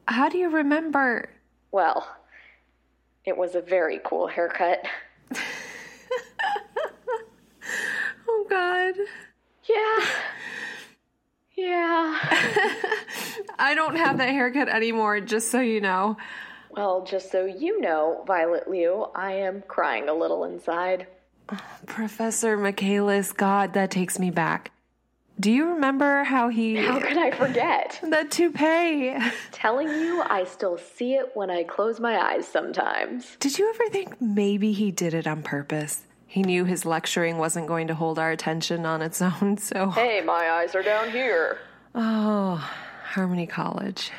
how 0.07 0.29
do 0.29 0.39
you 0.39 0.49
remember? 0.51 1.31
Well, 1.71 2.07
it 3.25 3.37
was 3.37 3.55
a 3.55 3.61
very 3.61 4.01
cool 4.05 4.27
haircut. 4.27 4.85
oh, 8.29 8.47
God. 8.49 8.95
Yeah. 9.65 10.05
Yeah. 11.55 12.19
I 13.59 13.75
don't 13.75 13.97
have 13.97 14.19
that 14.19 14.31
haircut 14.31 14.69
anymore, 14.69 15.21
just 15.21 15.51
so 15.51 15.61
you 15.61 15.81
know. 15.81 16.17
Well, 16.71 17.05
just 17.05 17.31
so 17.31 17.45
you 17.45 17.81
know, 17.81 18.25
Violet 18.27 18.69
Liu, 18.69 19.07
I 19.15 19.33
am 19.33 19.63
crying 19.69 20.09
a 20.09 20.15
little 20.15 20.45
inside. 20.45 21.07
Professor 21.87 22.57
Michaelis, 22.57 23.33
God, 23.33 23.75
that 23.75 23.91
takes 23.91 24.19
me 24.19 24.31
back. 24.31 24.72
Do 25.41 25.51
you 25.51 25.67
remember 25.71 26.25
how 26.25 26.49
he. 26.49 26.77
How 26.77 27.01
could 27.01 27.17
I 27.17 27.31
forget? 27.31 27.99
the 28.03 28.27
toupee. 28.29 29.17
Telling 29.51 29.89
you, 29.89 30.23
I 30.23 30.45
still 30.45 30.79
see 30.79 31.15
it 31.15 31.31
when 31.35 31.51
I 31.51 31.65
close 31.65 31.99
my 31.99 32.17
eyes 32.17 32.47
sometimes. 32.47 33.37
Did 33.41 33.59
you 33.59 33.69
ever 33.71 33.89
think 33.91 34.21
maybe 34.21 34.73
he 34.73 34.91
did 34.91 35.15
it 35.15 35.27
on 35.27 35.43
purpose? 35.43 36.03
He 36.27 36.43
knew 36.43 36.65
his 36.65 36.87
lecturing 36.87 37.39
wasn't 37.39 37.67
going 37.67 37.89
to 37.89 37.95
hold 37.95 38.19
our 38.19 38.31
attention 38.31 38.87
on 38.87 39.03
its 39.03 39.21
own, 39.43 39.59
so. 39.59 39.91
Hey, 39.91 40.21
my 40.21 40.51
eyes 40.51 40.75
are 40.75 40.83
down 40.83 41.11
here. 41.11 41.59
Oh, 41.95 42.57
Harmony 43.05 43.47
College. 43.47 44.11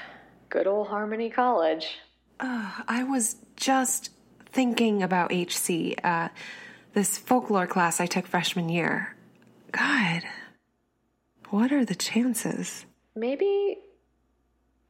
Good 0.49 0.67
old 0.67 0.87
Harmony 0.89 1.29
College. 1.29 1.97
Uh, 2.39 2.69
I 2.87 3.03
was 3.03 3.37
just 3.55 4.09
thinking 4.51 5.01
about 5.01 5.31
HC, 5.31 5.95
uh, 6.03 6.29
this 6.93 7.17
folklore 7.17 7.65
class 7.65 7.99
I 7.99 8.05
took 8.05 8.27
freshman 8.27 8.69
year. 8.69 9.15
God, 9.71 10.21
what 11.53 11.71
are 11.71 11.85
the 11.85 11.93
chances? 11.93 12.87
Maybe 13.15 13.77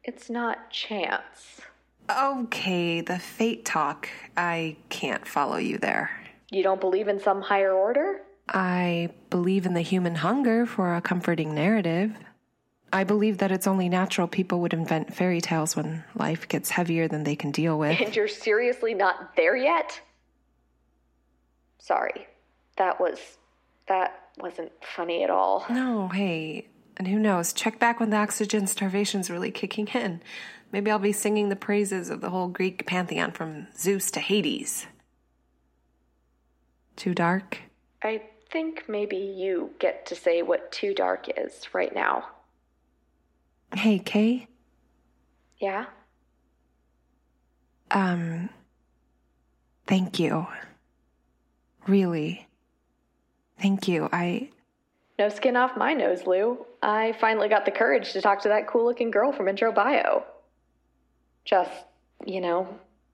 it's 0.02 0.30
not 0.30 0.70
chance. 0.70 1.60
Okay, 2.10 3.02
the 3.02 3.20
fate 3.20 3.66
talk. 3.66 4.08
I 4.38 4.78
can't 4.88 5.28
follow 5.28 5.58
you 5.58 5.78
there. 5.78 6.10
You 6.52 6.64
don't 6.64 6.80
believe 6.80 7.10
in 7.10 7.20
some 7.20 7.42
higher 7.42 7.74
order? 7.74 8.22
I 8.48 9.10
believe 9.30 9.66
in 9.66 9.74
the 9.74 9.82
human 9.82 10.16
hunger 10.16 10.66
for 10.66 10.96
a 10.96 11.02
comforting 11.02 11.54
narrative. 11.54 12.16
I 12.94 13.04
believe 13.04 13.40
that 13.40 13.52
it's 13.52 13.68
only 13.68 13.90
natural 13.90 14.30
people 14.30 14.62
would 14.62 14.74
invent 14.74 15.14
fairy 15.14 15.42
tales 15.42 15.76
when 15.76 16.06
life 16.16 16.48
gets 16.48 16.70
heavier 16.70 17.10
than 17.10 17.26
they 17.26 17.36
can 17.36 17.52
deal 17.52 17.78
with. 17.78 18.00
And 18.00 18.16
you're 18.16 18.30
seriously 18.30 18.94
not 18.94 19.36
there 19.36 19.58
yet? 19.58 20.00
Sorry. 21.80 22.26
That 22.78 23.02
was. 23.02 23.20
that 23.90 24.23
wasn't 24.38 24.72
funny 24.96 25.24
at 25.24 25.30
all. 25.30 25.66
No, 25.70 26.08
hey, 26.10 26.68
and 26.98 27.08
who 27.08 27.20
knows? 27.20 27.54
Check 27.54 27.80
back 27.80 28.00
when 28.00 28.10
the 28.10 28.18
oxygen 28.18 28.68
starvation's 28.68 29.30
really 29.30 29.52
kicking 29.52 29.88
in. 29.88 30.22
Maybe 30.72 30.90
I'll 30.90 31.00
be 31.00 31.12
singing 31.12 31.50
the 31.50 31.56
praises 31.56 32.10
of 32.10 32.22
the 32.22 32.30
whole 32.30 32.48
Greek 32.48 32.86
pantheon 32.86 33.32
from 33.32 33.68
Zeus 33.78 34.10
to 34.12 34.20
Hades. 34.20 34.88
Too 36.96 37.14
dark? 37.14 37.60
I 38.02 38.24
think 38.52 38.86
maybe 38.88 39.18
you 39.18 39.72
get 39.80 40.06
to 40.08 40.16
say 40.16 40.42
what 40.42 40.72
too 40.72 40.94
dark 40.94 41.28
is 41.38 41.74
right 41.74 41.94
now. 41.94 42.28
Hey, 43.76 44.00
Kay? 44.00 44.48
Yeah? 45.60 45.86
Um, 47.90 48.50
thank 49.88 50.20
you. 50.20 50.48
Really. 51.88 52.48
Thank 53.60 53.88
you. 53.88 54.10
I. 54.12 54.50
No 55.20 55.30
skin 55.30 55.56
off 55.56 55.78
my 55.78 55.94
nose, 55.94 56.26
Liu. 56.26 56.66
I 56.82 57.14
finally 57.14 57.50
got 57.50 57.66
the 57.66 57.72
courage 57.72 58.14
to 58.14 58.22
talk 58.22 58.42
to 58.44 58.50
that 58.50 58.68
cool 58.68 58.86
looking 58.86 59.12
girl 59.12 59.32
from 59.32 59.48
Intro 59.48 59.72
Bio. 59.72 60.24
Just, 61.46 61.72
you 62.26 62.42
know, 62.42 62.68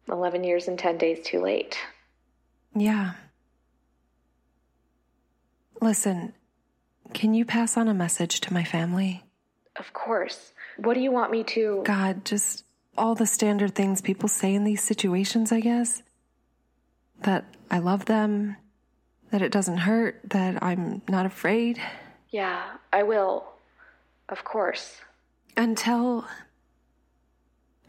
11 0.09 0.43
years 0.43 0.67
and 0.67 0.79
10 0.79 0.97
days 0.97 1.19
too 1.23 1.41
late. 1.41 1.77
Yeah. 2.75 3.13
Listen, 5.81 6.33
can 7.13 7.33
you 7.33 7.45
pass 7.45 7.77
on 7.77 7.87
a 7.87 7.93
message 7.93 8.41
to 8.41 8.53
my 8.53 8.63
family? 8.63 9.23
Of 9.75 9.93
course. 9.93 10.53
What 10.77 10.93
do 10.93 10.99
you 10.99 11.11
want 11.11 11.31
me 11.31 11.43
to? 11.45 11.81
God, 11.85 12.25
just 12.25 12.65
all 12.97 13.15
the 13.15 13.25
standard 13.25 13.75
things 13.75 14.01
people 14.01 14.29
say 14.29 14.53
in 14.53 14.63
these 14.63 14.83
situations, 14.83 15.51
I 15.51 15.59
guess. 15.61 16.03
That 17.21 17.45
I 17.71 17.79
love 17.79 18.05
them, 18.05 18.57
that 19.31 19.41
it 19.41 19.51
doesn't 19.51 19.77
hurt, 19.77 20.19
that 20.25 20.61
I'm 20.61 21.01
not 21.07 21.25
afraid. 21.25 21.81
Yeah, 22.29 22.63
I 22.91 23.03
will. 23.03 23.45
Of 24.27 24.43
course. 24.43 24.97
Until. 25.57 26.25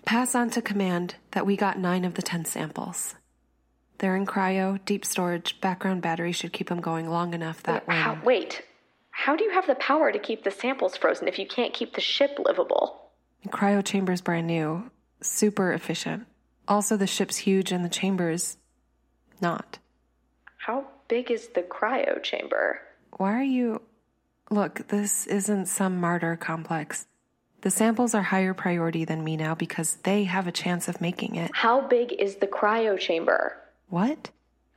Pass 0.05 0.35
on 0.35 0.51
to 0.51 0.63
command 0.63 1.17
that 1.33 1.47
we 1.47 1.57
got 1.57 1.79
nine 1.79 2.05
of 2.05 2.15
the 2.15 2.23
ten 2.23 2.45
samples. 2.45 3.15
They're 3.99 4.17
in 4.17 4.27
cryo, 4.27 4.83
deep 4.87 5.05
storage, 5.05 5.61
background 5.61 6.01
battery 6.01 6.33
should 6.33 6.55
keep 6.55 6.69
them 6.71 6.81
going 6.81 7.09
long 7.09 7.35
enough 7.35 7.63
that 7.65 7.87
wait, 7.87 7.95
how, 7.97 8.19
wait, 8.25 8.63
how 9.11 9.37
do 9.37 9.45
you 9.45 9.51
have 9.51 9.67
the 9.67 9.75
power 9.75 10.11
to 10.11 10.19
keep 10.19 10.43
the 10.43 10.51
samples 10.51 10.97
frozen 10.97 11.29
if 11.29 11.39
you 11.39 11.47
can't 11.47 11.75
keep 11.75 11.95
the 11.95 12.01
ship 12.01 12.39
livable? 12.43 13.11
The 13.43 13.51
cryo 13.51 13.85
chamber's 13.85 14.23
brand 14.23 14.47
new, 14.47 14.91
super 15.21 15.73
efficient. 15.73 16.27
Also, 16.67 16.97
the 16.97 17.07
ship's 17.07 17.37
huge 17.37 17.73
and 17.73 17.85
the 17.85 17.91
chamber's 17.91 18.57
not. 19.43 19.79
How 20.57 20.87
big 21.11 21.31
is 21.31 21.49
the 21.49 21.63
cryo 21.63 22.23
chamber? 22.23 22.81
Why 23.19 23.35
are 23.35 23.43
you. 23.43 23.83
Look, 24.49 24.89
this 24.89 25.27
isn't 25.27 25.67
some 25.67 26.01
martyr 26.01 26.37
complex. 26.37 27.07
The 27.61 27.71
samples 27.71 28.15
are 28.15 28.23
higher 28.23 28.55
priority 28.55 29.05
than 29.05 29.23
me 29.23 29.37
now 29.37 29.55
because 29.55 29.97
they 30.05 30.25
have 30.25 30.47
a 30.47 30.53
chance 30.53 30.89
of 30.89 31.01
making 31.01 31.35
it. 31.37 31.51
How 31.53 31.83
big 31.83 32.13
is 32.13 32.37
the 32.37 32.47
cryo 32.47 32.99
chamber? 32.99 33.57
What? 33.89 34.31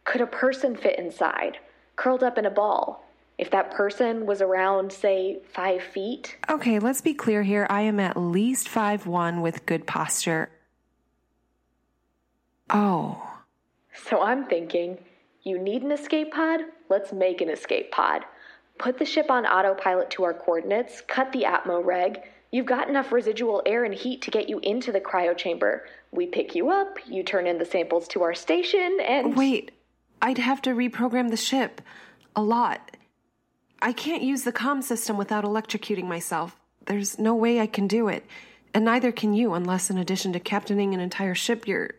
Could 0.03 0.21
a 0.21 0.27
person 0.27 0.75
fit 0.75 0.99
inside, 0.99 1.59
curled 1.95 2.23
up 2.23 2.37
in 2.37 2.45
a 2.45 2.51
ball? 2.51 3.05
If 3.37 3.51
that 3.51 3.71
person 3.71 4.25
was 4.25 4.41
around, 4.41 4.91
say, 4.91 5.39
five 5.53 5.81
feet? 5.81 6.35
Okay, 6.49 6.79
let's 6.79 7.01
be 7.01 7.13
clear 7.13 7.43
here. 7.43 7.65
I 7.69 7.81
am 7.81 7.99
at 7.99 8.17
least 8.17 8.67
five 8.67 9.07
one 9.07 9.41
with 9.41 9.65
good 9.65 9.87
posture. 9.87 10.49
Oh. 12.69 13.41
So 14.09 14.21
I'm 14.21 14.45
thinking, 14.45 14.97
you 15.43 15.59
need 15.59 15.83
an 15.83 15.91
escape 15.91 16.31
pod? 16.33 16.61
Let's 16.89 17.11
make 17.11 17.41
an 17.41 17.49
escape 17.49 17.91
pod. 17.91 18.23
Put 18.77 18.97
the 18.97 19.05
ship 19.05 19.29
on 19.29 19.45
autopilot 19.45 20.09
to 20.11 20.23
our 20.23 20.33
coordinates, 20.33 21.01
cut 21.01 21.31
the 21.31 21.43
Atmo 21.43 21.83
reg. 21.83 22.21
You've 22.51 22.65
got 22.65 22.89
enough 22.89 23.11
residual 23.11 23.61
air 23.65 23.83
and 23.83 23.93
heat 23.93 24.21
to 24.23 24.31
get 24.31 24.47
you 24.47 24.59
into 24.59 24.91
the 24.91 25.01
cryo 25.01 25.35
chamber. 25.35 25.85
We 26.11 26.27
pick 26.27 26.55
you 26.55 26.69
up, 26.69 26.97
you 27.07 27.23
turn 27.23 27.47
in 27.47 27.57
the 27.57 27.65
samples 27.65 28.07
to 28.09 28.23
our 28.23 28.33
station, 28.33 28.99
and. 29.01 29.35
Wait, 29.35 29.71
I'd 30.21 30.37
have 30.37 30.61
to 30.63 30.71
reprogram 30.71 31.29
the 31.29 31.37
ship. 31.37 31.81
A 32.35 32.41
lot. 32.41 32.95
I 33.81 33.91
can't 33.91 34.23
use 34.23 34.43
the 34.43 34.53
comm 34.53 34.81
system 34.81 35.17
without 35.17 35.43
electrocuting 35.43 36.05
myself. 36.05 36.59
There's 36.85 37.19
no 37.19 37.35
way 37.35 37.59
I 37.59 37.67
can 37.67 37.87
do 37.87 38.07
it. 38.07 38.25
And 38.73 38.85
neither 38.85 39.11
can 39.11 39.33
you, 39.33 39.53
unless, 39.53 39.89
in 39.89 39.97
addition 39.97 40.33
to 40.33 40.39
captaining 40.39 40.93
an 40.93 40.99
entire 40.99 41.35
ship, 41.35 41.67
you're 41.67 41.91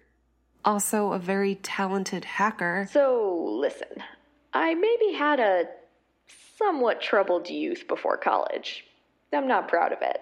also 0.64 1.12
a 1.12 1.18
very 1.18 1.56
talented 1.56 2.24
hacker. 2.24 2.88
So, 2.90 3.46
listen, 3.60 4.02
I 4.52 4.74
maybe 4.74 5.12
had 5.16 5.40
a 5.40 5.64
somewhat 6.58 7.00
troubled 7.00 7.48
youth 7.48 7.86
before 7.88 8.16
college. 8.16 8.84
I'm 9.32 9.48
not 9.48 9.68
proud 9.68 9.92
of 9.92 9.98
it. 10.02 10.20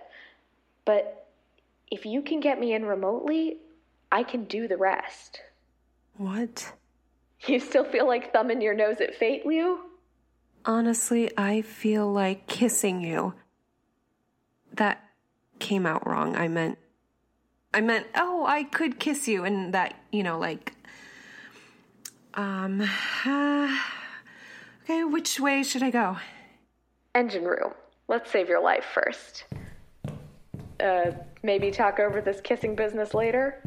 But 0.84 1.28
if 1.90 2.06
you 2.06 2.22
can 2.22 2.40
get 2.40 2.58
me 2.58 2.72
in 2.72 2.84
remotely, 2.84 3.58
I 4.10 4.22
can 4.22 4.44
do 4.44 4.66
the 4.66 4.76
rest. 4.76 5.40
What? 6.16 6.72
You 7.46 7.58
still 7.60 7.84
feel 7.84 8.06
like 8.06 8.32
thumbing 8.32 8.62
your 8.62 8.74
nose 8.74 9.00
at 9.00 9.14
fate, 9.14 9.44
Liu? 9.44 9.80
Honestly, 10.64 11.30
I 11.36 11.62
feel 11.62 12.10
like 12.10 12.46
kissing 12.46 13.00
you. 13.00 13.34
That 14.72 15.02
came 15.58 15.86
out 15.86 16.06
wrong. 16.06 16.36
I 16.36 16.48
meant. 16.48 16.78
I 17.74 17.80
meant, 17.80 18.06
oh, 18.14 18.44
I 18.46 18.64
could 18.64 18.98
kiss 18.98 19.26
you, 19.26 19.44
and 19.44 19.72
that, 19.74 19.94
you 20.10 20.22
know, 20.22 20.38
like. 20.38 20.74
Um. 22.34 22.82
Uh, 23.24 23.78
okay, 24.84 25.04
which 25.04 25.40
way 25.40 25.62
should 25.62 25.82
I 25.82 25.90
go? 25.90 26.16
Engine 27.14 27.44
room. 27.44 27.72
Let's 28.08 28.30
save 28.30 28.48
your 28.48 28.60
life 28.60 28.84
first. 28.92 29.44
Uh, 30.80 31.12
maybe 31.42 31.70
talk 31.70 32.00
over 32.00 32.20
this 32.20 32.40
kissing 32.40 32.74
business 32.74 33.14
later? 33.14 33.62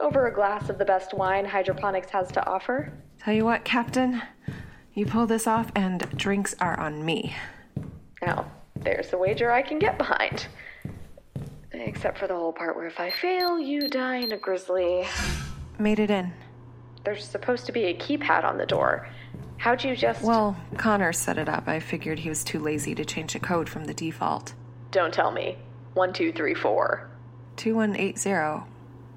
Over 0.00 0.26
a 0.26 0.32
glass 0.32 0.68
of 0.68 0.78
the 0.78 0.84
best 0.84 1.14
wine 1.14 1.44
hydroponics 1.44 2.10
has 2.10 2.30
to 2.32 2.46
offer? 2.46 2.92
Tell 3.18 3.34
you 3.34 3.44
what, 3.44 3.64
Captain, 3.64 4.22
you 4.94 5.06
pull 5.06 5.26
this 5.26 5.46
off, 5.46 5.70
and 5.74 6.00
drinks 6.16 6.54
are 6.60 6.78
on 6.78 7.04
me. 7.04 7.34
Now, 8.20 8.50
there's 8.76 9.08
the 9.08 9.18
wager 9.18 9.50
I 9.50 9.62
can 9.62 9.78
get 9.78 9.98
behind. 9.98 10.46
Except 11.84 12.18
for 12.18 12.28
the 12.28 12.34
whole 12.34 12.52
part 12.52 12.76
where 12.76 12.86
if 12.86 13.00
I 13.00 13.10
fail, 13.10 13.58
you 13.58 13.88
die 13.88 14.16
in 14.16 14.32
a 14.32 14.36
grisly. 14.36 15.06
Made 15.78 15.98
it 15.98 16.10
in. 16.10 16.32
There's 17.04 17.24
supposed 17.24 17.66
to 17.66 17.72
be 17.72 17.86
a 17.86 17.94
keypad 17.94 18.44
on 18.44 18.56
the 18.56 18.66
door. 18.66 19.08
How'd 19.56 19.82
you 19.82 19.96
just. 19.96 20.22
Well, 20.22 20.56
Connor 20.76 21.12
set 21.12 21.38
it 21.38 21.48
up. 21.48 21.66
I 21.66 21.80
figured 21.80 22.20
he 22.20 22.28
was 22.28 22.44
too 22.44 22.60
lazy 22.60 22.94
to 22.94 23.04
change 23.04 23.32
the 23.32 23.40
code 23.40 23.68
from 23.68 23.84
the 23.84 23.94
default. 23.94 24.54
Don't 24.92 25.12
tell 25.12 25.32
me. 25.32 25.56
One, 25.94 26.12
two, 26.12 26.32
three, 26.32 26.54
four. 26.54 27.08
2180. 27.56 28.64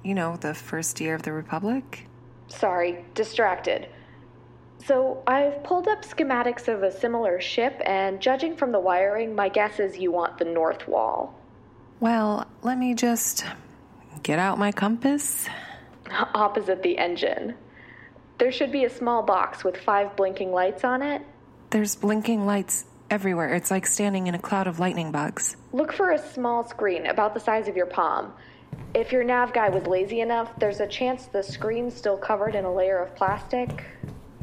You 0.02 0.14
know, 0.14 0.36
the 0.36 0.54
first 0.54 1.00
year 1.00 1.14
of 1.14 1.22
the 1.22 1.32
Republic? 1.32 2.06
Sorry, 2.48 3.04
distracted. 3.14 3.88
So, 4.84 5.22
I've 5.26 5.64
pulled 5.64 5.88
up 5.88 6.04
schematics 6.04 6.68
of 6.68 6.82
a 6.82 6.92
similar 6.92 7.40
ship, 7.40 7.80
and 7.84 8.20
judging 8.20 8.56
from 8.56 8.72
the 8.72 8.78
wiring, 8.78 9.34
my 9.34 9.48
guess 9.48 9.80
is 9.80 9.98
you 9.98 10.12
want 10.12 10.38
the 10.38 10.44
north 10.44 10.86
wall. 10.86 11.34
Well, 12.00 12.46
let 12.62 12.78
me 12.78 12.94
just 12.94 13.44
get 14.22 14.38
out 14.38 14.58
my 14.58 14.72
compass. 14.72 15.48
Opposite 16.34 16.82
the 16.82 16.98
engine. 16.98 17.54
There 18.38 18.52
should 18.52 18.70
be 18.70 18.84
a 18.84 18.90
small 18.90 19.22
box 19.22 19.64
with 19.64 19.76
five 19.78 20.14
blinking 20.14 20.52
lights 20.52 20.84
on 20.84 21.02
it. 21.02 21.22
There's 21.70 21.96
blinking 21.96 22.44
lights 22.44 22.84
everywhere. 23.10 23.54
It's 23.54 23.70
like 23.70 23.86
standing 23.86 24.26
in 24.26 24.34
a 24.34 24.38
cloud 24.38 24.66
of 24.66 24.78
lightning 24.78 25.10
bugs. 25.10 25.56
Look 25.72 25.92
for 25.92 26.10
a 26.10 26.18
small 26.18 26.68
screen 26.68 27.06
about 27.06 27.34
the 27.34 27.40
size 27.40 27.66
of 27.66 27.76
your 27.76 27.86
palm. 27.86 28.32
If 28.94 29.10
your 29.10 29.24
nav 29.24 29.52
guy 29.52 29.68
was 29.70 29.86
lazy 29.86 30.20
enough, 30.20 30.50
there's 30.58 30.80
a 30.80 30.86
chance 30.86 31.26
the 31.26 31.42
screen's 31.42 31.94
still 31.94 32.16
covered 32.16 32.54
in 32.54 32.64
a 32.64 32.72
layer 32.72 32.98
of 32.98 33.14
plastic. 33.14 33.84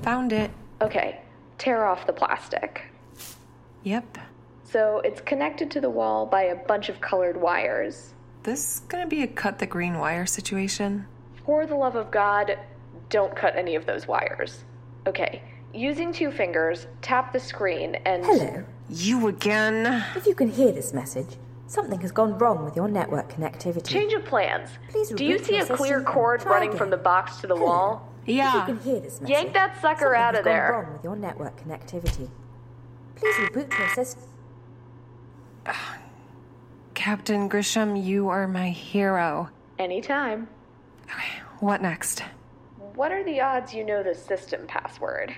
Found 0.01 0.33
it. 0.33 0.49
Okay, 0.81 1.21
tear 1.57 1.85
off 1.85 2.07
the 2.07 2.13
plastic. 2.13 2.83
Yep. 3.83 4.17
So 4.73 5.01
it's 5.05 5.21
connected 5.21 5.69
to 5.69 5.81
the 5.81 5.89
wall 5.91 6.25
by 6.25 6.45
a 6.45 6.55
bunch 6.55 6.89
of 6.89 6.99
colored 6.99 7.37
wires. 7.39 8.15
This 8.41 8.79
gonna 8.87 9.05
be 9.05 9.21
a 9.21 9.27
cut 9.27 9.59
the 9.59 9.67
green 9.67 9.99
wire 9.99 10.25
situation? 10.25 11.05
For 11.45 11.67
the 11.67 11.75
love 11.75 11.95
of 11.95 12.09
God, 12.09 12.57
don't 13.11 13.35
cut 13.35 13.55
any 13.55 13.75
of 13.75 13.85
those 13.85 14.07
wires. 14.07 14.63
Okay, 15.05 15.43
using 15.75 16.11
two 16.11 16.31
fingers, 16.31 16.87
tap 17.03 17.31
the 17.33 17.39
screen 17.39 17.97
and. 18.03 18.25
Hello. 18.25 18.63
You 18.89 19.27
again? 19.27 20.03
If 20.15 20.25
you 20.25 20.33
can 20.33 20.49
hear 20.49 20.71
this 20.71 20.91
message, 20.91 21.37
something 21.67 22.01
has 22.01 22.11
gone 22.11 22.35
wrong 22.39 22.65
with 22.65 22.75
your 22.75 22.87
network 22.87 23.31
connectivity. 23.31 23.85
Change 23.85 24.13
of 24.13 24.25
plans. 24.25 24.71
Please 24.89 25.09
Do 25.09 25.23
you 25.23 25.37
see 25.37 25.57
a 25.59 25.67
clear 25.67 26.01
cord 26.01 26.43
running 26.45 26.69
again. 26.69 26.79
from 26.79 26.89
the 26.89 26.97
box 26.97 27.37
to 27.41 27.47
the 27.47 27.55
Hello. 27.55 27.67
wall? 27.67 28.09
Yeah. 28.25 28.63
If 28.63 28.69
you 28.69 28.73
can 28.73 28.83
hear 28.83 28.99
this 29.01 29.21
message, 29.21 29.35
Yank 29.35 29.53
that 29.53 29.79
sucker 29.79 29.99
something 29.99 30.19
out 30.19 30.33
has 30.33 30.39
of 30.39 30.45
gone 30.45 30.53
there. 30.55 30.71
wrong 30.71 30.93
with 30.93 31.03
your 31.03 31.15
network 31.15 31.63
connectivity. 31.63 32.27
Please 33.15 33.35
reboot 33.35 33.77
your 33.77 33.89
system. 33.89 34.23
Captain 36.93 37.49
Grisham, 37.49 38.01
you 38.01 38.29
are 38.29 38.47
my 38.47 38.69
hero. 38.69 39.49
Anytime. 39.79 40.47
Okay, 41.05 41.41
what 41.59 41.81
next? 41.81 42.23
What 42.95 43.11
are 43.11 43.23
the 43.23 43.41
odds 43.41 43.73
you 43.73 43.83
know 43.83 44.03
the 44.03 44.15
system 44.15 44.67
password? 44.67 45.35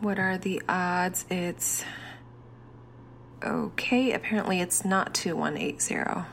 What 0.00 0.18
are 0.18 0.38
the 0.38 0.62
odds 0.68 1.24
it's. 1.30 1.84
Okay, 3.42 4.12
apparently 4.12 4.60
it's 4.60 4.84
not 4.84 5.14
2180. 5.14 6.28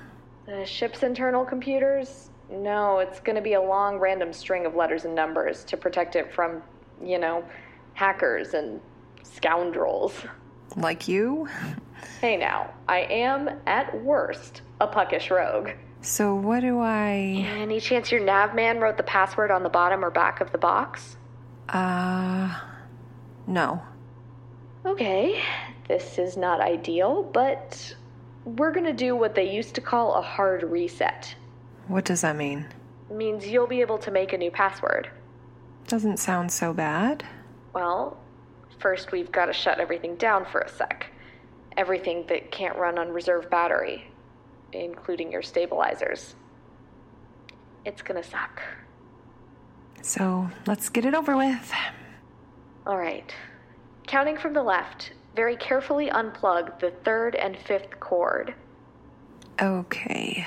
The 0.45 0.65
ship's 0.65 1.03
internal 1.03 1.45
computers? 1.45 2.29
No, 2.49 2.99
it's 2.99 3.19
going 3.19 3.35
to 3.37 3.41
be 3.41 3.53
a 3.53 3.61
long 3.61 3.97
random 3.99 4.33
string 4.33 4.65
of 4.65 4.75
letters 4.75 5.05
and 5.05 5.15
numbers 5.15 5.63
to 5.65 5.77
protect 5.77 6.15
it 6.15 6.33
from, 6.33 6.61
you 7.03 7.17
know, 7.17 7.43
hackers 7.93 8.53
and 8.53 8.81
scoundrels. 9.23 10.13
Like 10.75 11.07
you? 11.07 11.47
Hey 12.19 12.37
now, 12.37 12.71
I 12.87 12.99
am, 12.99 13.49
at 13.65 14.01
worst, 14.03 14.61
a 14.79 14.87
puckish 14.87 15.31
rogue. 15.31 15.69
So 16.01 16.35
what 16.35 16.61
do 16.61 16.79
I. 16.79 17.45
Any 17.59 17.79
chance 17.79 18.11
your 18.11 18.21
nav 18.21 18.55
man 18.55 18.79
wrote 18.79 18.97
the 18.97 19.03
password 19.03 19.51
on 19.51 19.63
the 19.63 19.69
bottom 19.69 20.03
or 20.03 20.09
back 20.09 20.41
of 20.41 20.51
the 20.51 20.57
box? 20.57 21.17
Uh. 21.69 22.59
No. 23.47 23.81
Okay, 24.85 25.41
this 25.87 26.17
is 26.17 26.37
not 26.37 26.59
ideal, 26.59 27.23
but 27.23 27.95
we're 28.45 28.71
gonna 28.71 28.93
do 28.93 29.15
what 29.15 29.35
they 29.35 29.53
used 29.53 29.75
to 29.75 29.81
call 29.81 30.15
a 30.15 30.21
hard 30.21 30.63
reset. 30.63 31.35
What 31.87 32.05
does 32.05 32.21
that 32.21 32.35
mean? 32.35 32.65
It 33.09 33.15
means 33.15 33.47
you'll 33.47 33.67
be 33.67 33.81
able 33.81 33.97
to 33.99 34.09
make 34.09 34.33
a 34.33 34.37
new 34.37 34.49
password. 34.49 35.09
Doesn't 35.87 36.17
sound 36.17 36.51
so 36.51 36.73
bad. 36.73 37.23
Well, 37.73 38.17
first 38.79 39.11
we've 39.11 39.31
got 39.31 39.45
to 39.47 39.53
shut 39.53 39.79
everything 39.79 40.15
down 40.15 40.45
for 40.45 40.61
a 40.61 40.69
sec. 40.69 41.10
Everything 41.77 42.25
that 42.27 42.51
can't 42.51 42.77
run 42.77 42.97
on 42.97 43.09
reserve 43.09 43.49
battery, 43.49 44.05
including 44.73 45.31
your 45.31 45.41
stabilizers. 45.41 46.35
It's 47.85 48.01
gonna 48.01 48.23
suck. 48.23 48.61
So 50.01 50.49
let's 50.67 50.89
get 50.89 51.05
it 51.05 51.13
over 51.13 51.37
with. 51.37 51.71
All 52.85 52.97
right. 52.97 53.33
Counting 54.07 54.37
from 54.37 54.53
the 54.53 54.63
left, 54.63 55.13
very 55.35 55.55
carefully 55.55 56.09
unplug 56.09 56.79
the 56.79 56.91
third 57.03 57.35
and 57.35 57.57
fifth 57.57 57.99
cord. 57.99 58.53
Okay. 59.61 60.45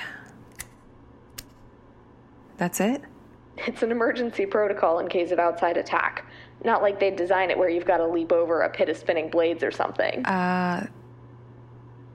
That's 2.57 2.79
it? 2.79 3.01
It's 3.57 3.83
an 3.83 3.89
emergency 3.89 4.45
protocol 4.45 4.99
in 4.99 5.07
case 5.07 5.31
of 5.31 5.39
outside 5.39 5.77
attack. 5.77 6.25
Not 6.65 6.81
like 6.81 6.99
they'd 6.99 7.15
design 7.15 7.49
it 7.49 7.57
where 7.57 7.69
you've 7.69 7.85
got 7.85 7.97
to 7.99 8.05
leap 8.05 8.33
over 8.33 8.63
a 8.63 8.69
pit 8.69 8.89
of 8.89 8.97
spinning 8.97 9.29
blades 9.29 9.63
or 9.63 9.71
something. 9.71 10.25
Uh, 10.25 10.87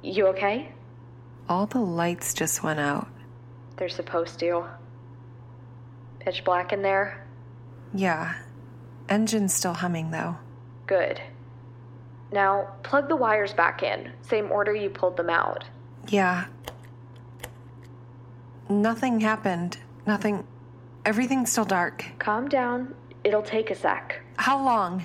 You 0.03 0.29
okay? 0.29 0.73
all 1.51 1.67
the 1.67 1.81
lights 1.81 2.33
just 2.33 2.63
went 2.63 2.79
out. 2.79 3.09
They're 3.77 3.89
supposed 3.89 4.39
to. 4.39 4.67
Pitch 6.21 6.45
black 6.45 6.73
in 6.73 6.81
there. 6.81 7.27
Yeah. 7.93 8.35
Engine's 9.09 9.53
still 9.53 9.75
humming, 9.75 10.13
though. 10.13 10.37
Good. 10.87 11.21
Now, 12.31 12.69
plug 12.85 13.09
the 13.09 13.17
wires 13.17 13.53
back 13.53 13.83
in, 13.83 14.13
same 14.23 14.53
order 14.53 14.73
you 14.73 14.89
pulled 14.91 15.17
them 15.17 15.29
out. 15.29 15.65
Yeah. 16.09 16.45
Nothing 18.69 19.19
happened. 19.19 19.79
Nothing. 20.07 20.47
Everything's 21.05 21.51
still 21.51 21.65
dark. 21.65 22.07
Calm 22.21 22.49
down. 22.49 22.95
It'll 23.25 23.43
take 23.43 23.73
a 23.73 23.75
sec. 23.75 24.21
How 24.37 24.65
long? 24.65 25.03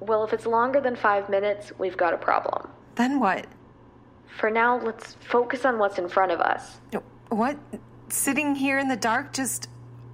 Well, 0.00 0.24
if 0.24 0.34
it's 0.34 0.44
longer 0.44 0.82
than 0.82 0.94
five 0.94 1.30
minutes, 1.30 1.72
we've 1.78 1.96
got 1.96 2.12
a 2.12 2.18
problem. 2.18 2.68
Then 2.96 3.18
what? 3.18 3.46
For 4.38 4.50
now, 4.50 4.78
let's 4.78 5.14
focus 5.28 5.64
on 5.64 5.78
what's 5.78 5.98
in 5.98 6.08
front 6.08 6.32
of 6.32 6.40
us. 6.40 6.80
What? 7.28 7.58
Sitting 8.08 8.54
here 8.54 8.78
in 8.78 8.88
the 8.88 8.96
dark, 8.96 9.32
just 9.32 9.68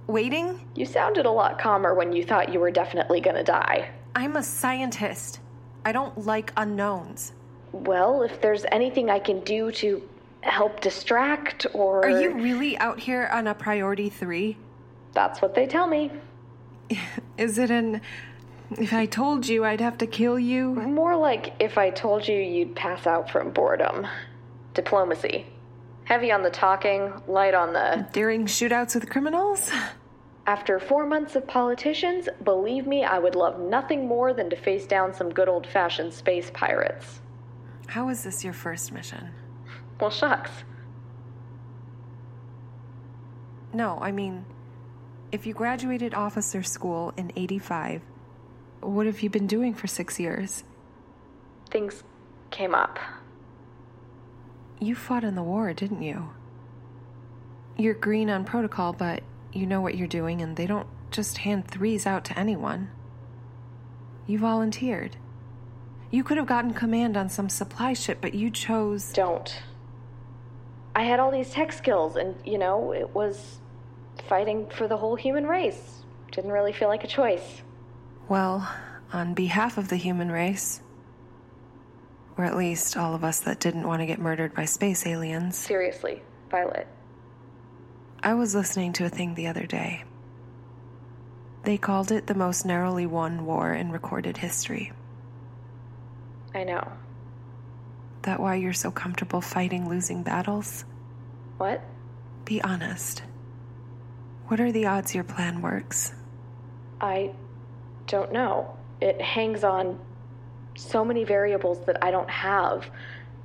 waiting? 0.07 0.67
You 0.75 0.85
sounded 0.85 1.25
a 1.25 1.31
lot 1.31 1.59
calmer 1.59 1.93
when 1.93 2.13
you 2.13 2.23
thought 2.23 2.51
you 2.51 2.59
were 2.59 2.71
definitely 2.71 3.21
gonna 3.21 3.43
die. 3.43 3.89
I'm 4.15 4.35
a 4.35 4.43
scientist. 4.43 5.39
I 5.85 5.91
don't 5.91 6.25
like 6.25 6.51
unknowns. 6.57 7.33
Well, 7.71 8.23
if 8.23 8.41
there's 8.41 8.65
anything 8.71 9.09
I 9.09 9.19
can 9.19 9.41
do 9.41 9.71
to 9.73 10.01
help 10.41 10.79
distract 10.81 11.65
or. 11.73 12.05
Are 12.05 12.21
you 12.21 12.33
really 12.33 12.77
out 12.77 12.99
here 12.99 13.29
on 13.31 13.47
a 13.47 13.53
priority 13.53 14.09
three? 14.09 14.57
That's 15.13 15.41
what 15.41 15.55
they 15.55 15.67
tell 15.67 15.87
me. 15.87 16.11
Is 17.37 17.57
it 17.57 17.69
an. 17.69 18.01
If 18.71 18.93
I 18.93 19.05
told 19.05 19.47
you, 19.47 19.63
I'd 19.63 19.79
have 19.79 19.97
to 19.99 20.07
kill 20.07 20.37
you? 20.37 20.73
More 20.73 21.15
like 21.15 21.53
if 21.59 21.77
I 21.77 21.89
told 21.89 22.27
you 22.27 22.35
you'd 22.35 22.75
pass 22.75 23.07
out 23.07 23.29
from 23.31 23.51
boredom. 23.51 24.05
Diplomacy. 24.73 25.45
Heavy 26.03 26.31
on 26.31 26.43
the 26.43 26.49
talking, 26.49 27.13
light 27.27 27.53
on 27.53 27.73
the. 27.73 28.07
During 28.11 28.45
shootouts 28.45 28.95
with 28.95 29.09
criminals? 29.09 29.71
After 30.45 30.79
four 30.79 31.05
months 31.05 31.35
of 31.35 31.45
politicians, 31.47 32.29
believe 32.43 32.87
me, 32.87 33.03
I 33.03 33.19
would 33.19 33.35
love 33.35 33.59
nothing 33.59 34.07
more 34.07 34.33
than 34.33 34.49
to 34.49 34.55
face 34.55 34.85
down 34.85 35.13
some 35.13 35.29
good 35.29 35.49
old 35.49 35.67
fashioned 35.67 36.13
space 36.13 36.49
pirates. 36.53 37.19
How 37.87 38.09
is 38.09 38.23
this 38.23 38.43
your 38.43 38.53
first 38.53 38.91
mission? 38.91 39.29
Well, 39.99 40.09
shucks. 40.09 40.51
No, 43.73 43.97
I 44.01 44.11
mean, 44.11 44.45
if 45.31 45.45
you 45.45 45.53
graduated 45.53 46.13
officer 46.13 46.63
school 46.63 47.13
in 47.17 47.31
85, 47.35 48.01
what 48.81 49.05
have 49.05 49.21
you 49.21 49.29
been 49.29 49.47
doing 49.47 49.73
for 49.73 49.87
six 49.87 50.19
years? 50.19 50.63
Things 51.69 52.03
came 52.51 52.73
up. 52.73 52.99
You 54.79 54.95
fought 54.95 55.23
in 55.23 55.35
the 55.35 55.43
war, 55.43 55.73
didn't 55.73 56.01
you? 56.01 56.29
You're 57.77 57.93
green 57.93 58.29
on 58.29 58.45
protocol, 58.45 58.93
but 58.93 59.23
you 59.53 59.65
know 59.65 59.81
what 59.81 59.95
you're 59.95 60.07
doing, 60.07 60.41
and 60.41 60.55
they 60.55 60.67
don't 60.67 60.87
just 61.11 61.39
hand 61.39 61.67
threes 61.67 62.05
out 62.05 62.25
to 62.25 62.39
anyone. 62.39 62.89
You 64.25 64.39
volunteered. 64.39 65.17
You 66.11 66.23
could 66.23 66.37
have 66.37 66.47
gotten 66.47 66.73
command 66.73 67.17
on 67.17 67.29
some 67.29 67.49
supply 67.49 67.93
ship, 67.93 68.19
but 68.21 68.33
you 68.33 68.49
chose. 68.49 69.11
Don't. 69.13 69.61
I 70.95 71.03
had 71.03 71.19
all 71.19 71.31
these 71.31 71.49
tech 71.49 71.71
skills, 71.73 72.15
and, 72.15 72.35
you 72.45 72.57
know, 72.57 72.91
it 72.91 73.13
was 73.13 73.59
fighting 74.27 74.67
for 74.69 74.87
the 74.87 74.97
whole 74.97 75.15
human 75.15 75.45
race. 75.45 76.03
Didn't 76.31 76.51
really 76.51 76.73
feel 76.73 76.87
like 76.87 77.03
a 77.03 77.07
choice. 77.07 77.61
Well, 78.29 78.69
on 79.13 79.33
behalf 79.33 79.77
of 79.77 79.87
the 79.87 79.95
human 79.95 80.31
race, 80.31 80.81
or 82.37 82.43
at 82.43 82.57
least 82.57 82.97
all 82.97 83.15
of 83.15 83.23
us 83.23 83.39
that 83.41 83.59
didn't 83.59 83.87
want 83.87 84.01
to 84.01 84.05
get 84.05 84.19
murdered 84.19 84.53
by 84.53 84.65
space 84.65 85.07
aliens. 85.07 85.57
Seriously, 85.57 86.21
Violet. 86.51 86.87
I 88.21 88.33
was 88.33 88.53
listening 88.53 88.93
to 88.93 89.05
a 89.05 89.09
thing 89.09 89.33
the 89.33 89.47
other 89.47 89.65
day. 89.65 90.03
They 91.63 91.77
called 91.77 92.11
it 92.11 92.27
the 92.27 92.35
most 92.35 92.65
narrowly 92.65 93.05
won 93.05 93.45
war 93.45 93.73
in 93.73 93.91
recorded 93.91 94.37
history. 94.37 94.91
I 96.53 96.63
know. 96.63 96.91
That 98.23 98.39
why 98.39 98.55
you're 98.55 98.73
so 98.73 98.91
comfortable 98.91 99.41
fighting 99.41 99.87
losing 99.87 100.23
battles? 100.23 100.83
What? 101.57 101.81
Be 102.45 102.61
honest. 102.61 103.23
What 104.47 104.59
are 104.59 104.71
the 104.71 104.85
odds 104.85 105.15
your 105.15 105.23
plan 105.23 105.61
works? 105.61 106.13
I 106.99 107.33
don't 108.07 108.31
know. 108.31 108.75
It 108.99 109.21
hangs 109.21 109.63
on 109.63 109.99
so 110.75 111.05
many 111.05 111.23
variables 111.23 111.85
that 111.85 112.03
I 112.03 112.11
don't 112.11 112.29
have. 112.29 112.89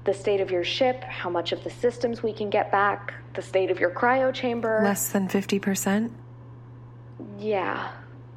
The 0.04 0.14
state 0.14 0.40
of 0.40 0.50
your 0.50 0.64
ship, 0.64 1.02
how 1.04 1.30
much 1.30 1.52
of 1.52 1.62
the 1.62 1.70
systems 1.70 2.22
we 2.22 2.32
can 2.32 2.50
get 2.50 2.72
back, 2.72 3.14
the 3.34 3.42
state 3.42 3.70
of 3.70 3.78
your 3.78 3.90
cryo 3.90 4.32
chamber. 4.32 4.80
Less 4.82 5.10
than 5.10 5.28
50%? 5.28 6.10
Yeah, 7.38 7.92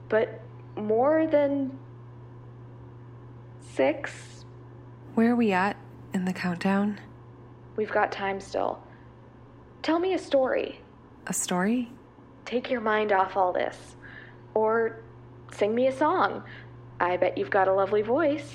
but 0.09 0.41
more 0.75 1.25
than 1.27 1.77
six? 3.73 4.45
Where 5.15 5.31
are 5.31 5.35
we 5.35 5.51
at 5.53 5.77
in 6.13 6.25
the 6.25 6.33
countdown? 6.33 6.99
We've 7.75 7.91
got 7.91 8.11
time 8.11 8.39
still. 8.39 8.79
Tell 9.81 9.99
me 9.99 10.13
a 10.13 10.19
story. 10.19 10.81
A 11.27 11.33
story? 11.33 11.91
Take 12.45 12.69
your 12.69 12.81
mind 12.81 13.11
off 13.11 13.35
all 13.35 13.51
this. 13.51 13.95
Or 14.53 15.01
sing 15.55 15.73
me 15.73 15.87
a 15.87 15.91
song. 15.91 16.43
I 16.99 17.17
bet 17.17 17.37
you've 17.37 17.49
got 17.49 17.67
a 17.67 17.73
lovely 17.73 18.01
voice. 18.01 18.51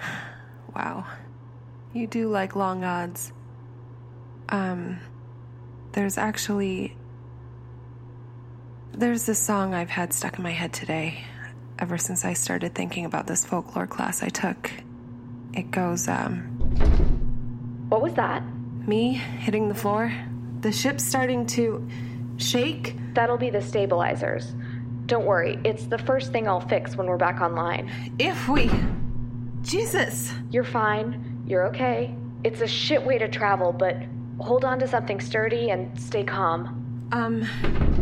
Wow. 0.76 1.06
You 1.92 2.06
do 2.06 2.28
like 2.28 2.54
long 2.54 2.84
odds. 2.84 3.32
Um, 4.48 5.00
there's 5.92 6.18
actually. 6.18 6.96
There's 8.92 9.26
this 9.26 9.40
song 9.40 9.74
I've 9.74 9.90
had 9.90 10.12
stuck 10.12 10.36
in 10.36 10.44
my 10.44 10.52
head 10.52 10.72
today, 10.72 11.24
ever 11.80 11.98
since 11.98 12.24
I 12.24 12.34
started 12.34 12.74
thinking 12.74 13.06
about 13.06 13.26
this 13.26 13.44
folklore 13.44 13.88
class 13.88 14.22
I 14.22 14.28
took. 14.28 14.70
It 15.52 15.72
goes, 15.72 16.06
um. 16.06 16.42
What 17.88 18.02
was 18.02 18.14
that? 18.14 18.44
Me 18.86 19.14
hitting 19.14 19.68
the 19.68 19.74
floor. 19.74 20.12
The 20.60 20.70
ship's 20.70 21.04
starting 21.04 21.46
to 21.46 21.88
shake. 22.36 22.94
That'll 23.14 23.38
be 23.38 23.50
the 23.50 23.62
stabilizers. 23.62 24.54
Don't 25.08 25.24
worry, 25.24 25.58
it's 25.64 25.86
the 25.86 25.96
first 25.96 26.32
thing 26.32 26.46
I'll 26.46 26.60
fix 26.60 26.94
when 26.94 27.06
we're 27.06 27.16
back 27.16 27.40
online. 27.40 27.90
If 28.18 28.46
we. 28.46 28.70
Jesus! 29.62 30.30
You're 30.50 30.64
fine. 30.64 31.42
You're 31.46 31.66
okay. 31.68 32.14
It's 32.44 32.60
a 32.60 32.66
shit 32.66 33.02
way 33.02 33.16
to 33.16 33.26
travel, 33.26 33.72
but 33.72 33.96
hold 34.38 34.66
on 34.66 34.78
to 34.80 34.86
something 34.86 35.18
sturdy 35.18 35.70
and 35.70 35.98
stay 35.98 36.24
calm. 36.24 37.08
Um. 37.10 37.48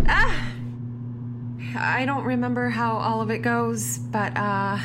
Ah! 0.08 0.50
I 1.76 2.06
don't 2.06 2.24
remember 2.24 2.70
how 2.70 2.96
all 2.96 3.20
of 3.20 3.30
it 3.30 3.38
goes, 3.38 3.98
but, 3.98 4.36
uh. 4.36 4.76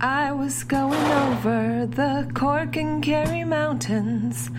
I 0.00 0.32
was 0.32 0.64
going 0.64 0.98
over 1.12 1.86
the 1.86 2.28
Cork 2.34 2.76
and 2.76 3.00
Kerry 3.00 3.44
Mountains. 3.44 4.50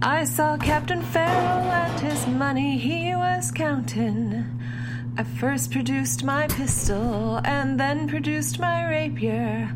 I 0.00 0.24
saw 0.24 0.56
Captain 0.56 1.02
Farrell 1.02 1.70
and 1.72 2.00
his 2.00 2.24
money 2.28 2.78
he 2.78 3.14
was 3.16 3.50
counting. 3.50 4.44
I 5.16 5.24
first 5.24 5.72
produced 5.72 6.22
my 6.22 6.46
pistol 6.46 7.40
and 7.44 7.80
then 7.80 8.06
produced 8.06 8.60
my 8.60 8.88
rapier. 8.88 9.74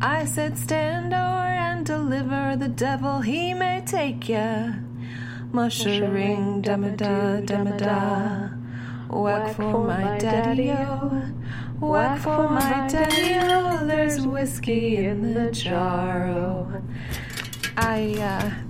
I 0.00 0.24
said, 0.24 0.56
Stand 0.56 1.12
o'er 1.12 1.52
and 1.52 1.84
deliver 1.84 2.56
the 2.56 2.68
devil, 2.68 3.20
he 3.20 3.52
may 3.52 3.82
take 3.84 4.28
ya. 4.30 4.72
Mushering, 5.52 6.62
dumma-da, 6.62 7.42
dumma-da. 7.42 8.48
Whack 9.14 9.54
for 9.54 9.84
my 9.84 10.16
daddy-o. 10.16 11.30
Whack 11.80 12.20
for 12.20 12.48
my 12.48 12.86
daddy-o. 12.88 13.86
There's 13.86 14.26
whiskey 14.26 14.96
in 14.96 15.34
the 15.34 15.50
jar-o. 15.50 16.82
I, 17.76 18.14
uh, 18.18 18.67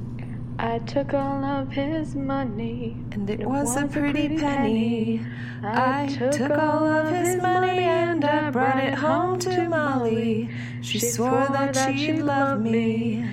I 0.61 0.81
took 0.81 1.15
all 1.15 1.45
of 1.45 1.71
his 1.71 2.17
money, 2.17 2.97
and 3.13 3.31
it, 3.31 3.47
was, 3.47 3.77
a 3.77 3.87
pretty 3.87 4.37
penny. 4.37 5.25
I 5.63 6.07
took 6.09 6.51
all 6.51 6.85
of 6.85 7.15
his 7.15 7.41
money 7.41 7.79
and 7.79 8.25
I 8.25 8.51
brought 8.51 8.83
it 8.83 8.95
home 8.95 9.39
to 9.41 9.69
Molly. 9.69 10.51
She 10.81 10.99
swore 10.99 11.47
that 11.51 11.77
she'd 11.77 12.23
love 12.23 12.61
me. 12.61 13.25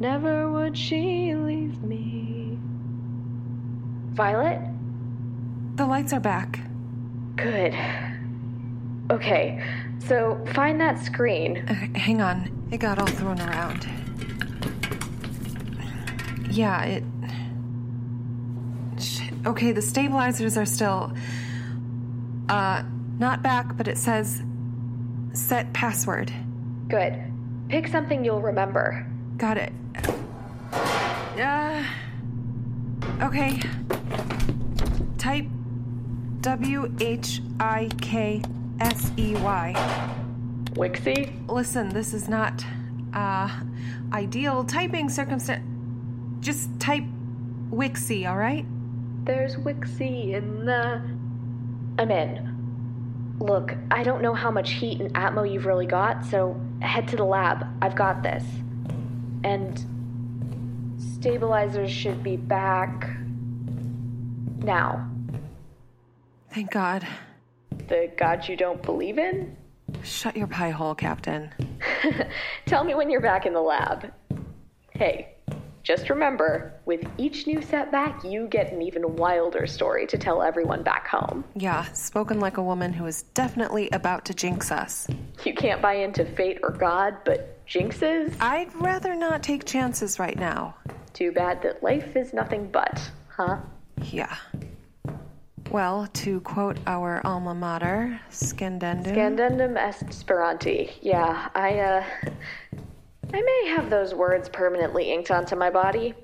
Never 0.00 0.50
would 0.50 0.76
she 0.76 1.34
leave 1.36 1.80
me. 1.82 2.58
Violet? 4.12 4.60
The 5.76 5.86
lights 5.86 6.12
are 6.12 6.20
back. 6.20 6.58
Good. 7.36 7.74
Okay, 9.12 9.62
so 10.00 10.44
find 10.54 10.80
that 10.80 10.98
screen. 10.98 11.58
Uh, 11.68 11.98
hang 11.98 12.20
on, 12.20 12.68
it 12.72 12.78
got 12.78 12.98
all 12.98 13.06
thrown 13.06 13.40
around. 13.40 13.86
Yeah, 16.54 16.84
it. 16.84 17.04
Shit. 19.00 19.34
Okay, 19.44 19.72
the 19.72 19.82
stabilizers 19.82 20.56
are 20.56 20.64
still. 20.64 21.12
Uh, 22.48 22.84
not 23.18 23.42
back, 23.42 23.76
but 23.76 23.88
it 23.88 23.98
says 23.98 24.40
set 25.32 25.72
password. 25.72 26.32
Good. 26.88 27.18
Pick 27.68 27.88
something 27.88 28.24
you'll 28.24 28.40
remember. 28.40 29.04
Got 29.36 29.56
it. 29.56 29.72
Uh. 30.72 31.84
Okay. 33.20 33.60
Type 35.18 35.46
W 36.42 36.94
H 37.00 37.42
I 37.58 37.88
K 38.00 38.42
S 38.80 39.10
E 39.16 39.34
Y. 39.34 39.72
Wixie? 40.74 41.32
Listen, 41.48 41.88
this 41.88 42.14
is 42.14 42.28
not 42.28 42.64
uh 43.12 43.48
ideal 44.12 44.62
typing 44.62 45.08
circumstance. 45.08 45.73
Just 46.44 46.78
type 46.78 47.04
Wixie, 47.70 48.28
all 48.28 48.36
right? 48.36 48.66
There's 49.24 49.56
Wixie 49.56 50.34
in 50.34 50.66
the. 50.66 51.02
I'm 51.98 52.10
in. 52.10 53.36
Look, 53.40 53.74
I 53.90 54.02
don't 54.02 54.20
know 54.20 54.34
how 54.34 54.50
much 54.50 54.72
heat 54.72 55.00
and 55.00 55.12
atmo 55.14 55.50
you've 55.50 55.64
really 55.64 55.86
got, 55.86 56.22
so 56.22 56.60
head 56.82 57.08
to 57.08 57.16
the 57.16 57.24
lab. 57.24 57.66
I've 57.80 57.96
got 57.96 58.22
this. 58.22 58.44
And 59.42 59.82
stabilizers 60.98 61.90
should 61.90 62.22
be 62.22 62.36
back 62.36 63.08
now. 64.58 65.10
Thank 66.50 66.72
God. 66.72 67.06
The 67.88 68.12
god 68.18 68.46
you 68.46 68.54
don't 68.54 68.82
believe 68.82 69.18
in? 69.18 69.56
Shut 70.02 70.36
your 70.36 70.46
pie 70.46 70.72
hole, 70.72 70.94
Captain. 70.94 71.50
Tell 72.66 72.84
me 72.84 72.94
when 72.94 73.08
you're 73.08 73.22
back 73.22 73.46
in 73.46 73.54
the 73.54 73.62
lab. 73.62 74.12
Hey, 74.90 75.33
just 75.84 76.08
remember, 76.08 76.72
with 76.86 77.06
each 77.18 77.46
new 77.46 77.60
setback, 77.60 78.24
you 78.24 78.48
get 78.48 78.72
an 78.72 78.80
even 78.80 79.16
wilder 79.16 79.66
story 79.66 80.06
to 80.06 80.16
tell 80.16 80.42
everyone 80.42 80.82
back 80.82 81.06
home. 81.06 81.44
Yeah, 81.54 81.84
spoken 81.92 82.40
like 82.40 82.56
a 82.56 82.62
woman 82.62 82.94
who 82.94 83.04
is 83.04 83.24
definitely 83.34 83.90
about 83.90 84.24
to 84.24 84.34
jinx 84.34 84.72
us. 84.72 85.06
You 85.44 85.52
can't 85.52 85.82
buy 85.82 85.96
into 85.96 86.24
fate 86.24 86.58
or 86.62 86.70
God, 86.70 87.18
but 87.26 87.64
jinxes? 87.66 88.34
I'd 88.40 88.74
rather 88.76 89.14
not 89.14 89.42
take 89.42 89.66
chances 89.66 90.18
right 90.18 90.38
now. 90.38 90.74
Too 91.12 91.32
bad 91.32 91.62
that 91.62 91.82
life 91.82 92.16
is 92.16 92.32
nothing 92.32 92.70
but, 92.72 93.10
huh? 93.28 93.58
Yeah. 94.10 94.34
Well, 95.70 96.06
to 96.14 96.40
quote 96.40 96.78
our 96.86 97.20
alma 97.26 97.54
mater, 97.54 98.20
Scandendum. 98.30 99.14
Scandendum 99.14 99.76
est 99.76 100.06
speranti. 100.06 100.92
Yeah, 101.02 101.48
I, 101.54 101.78
uh. 101.78 102.04
I 103.34 103.42
may 103.42 103.70
have 103.70 103.90
those 103.90 104.14
words 104.14 104.48
permanently 104.48 105.12
inked 105.12 105.32
onto 105.32 105.56
my 105.56 105.68
body, 105.68 106.14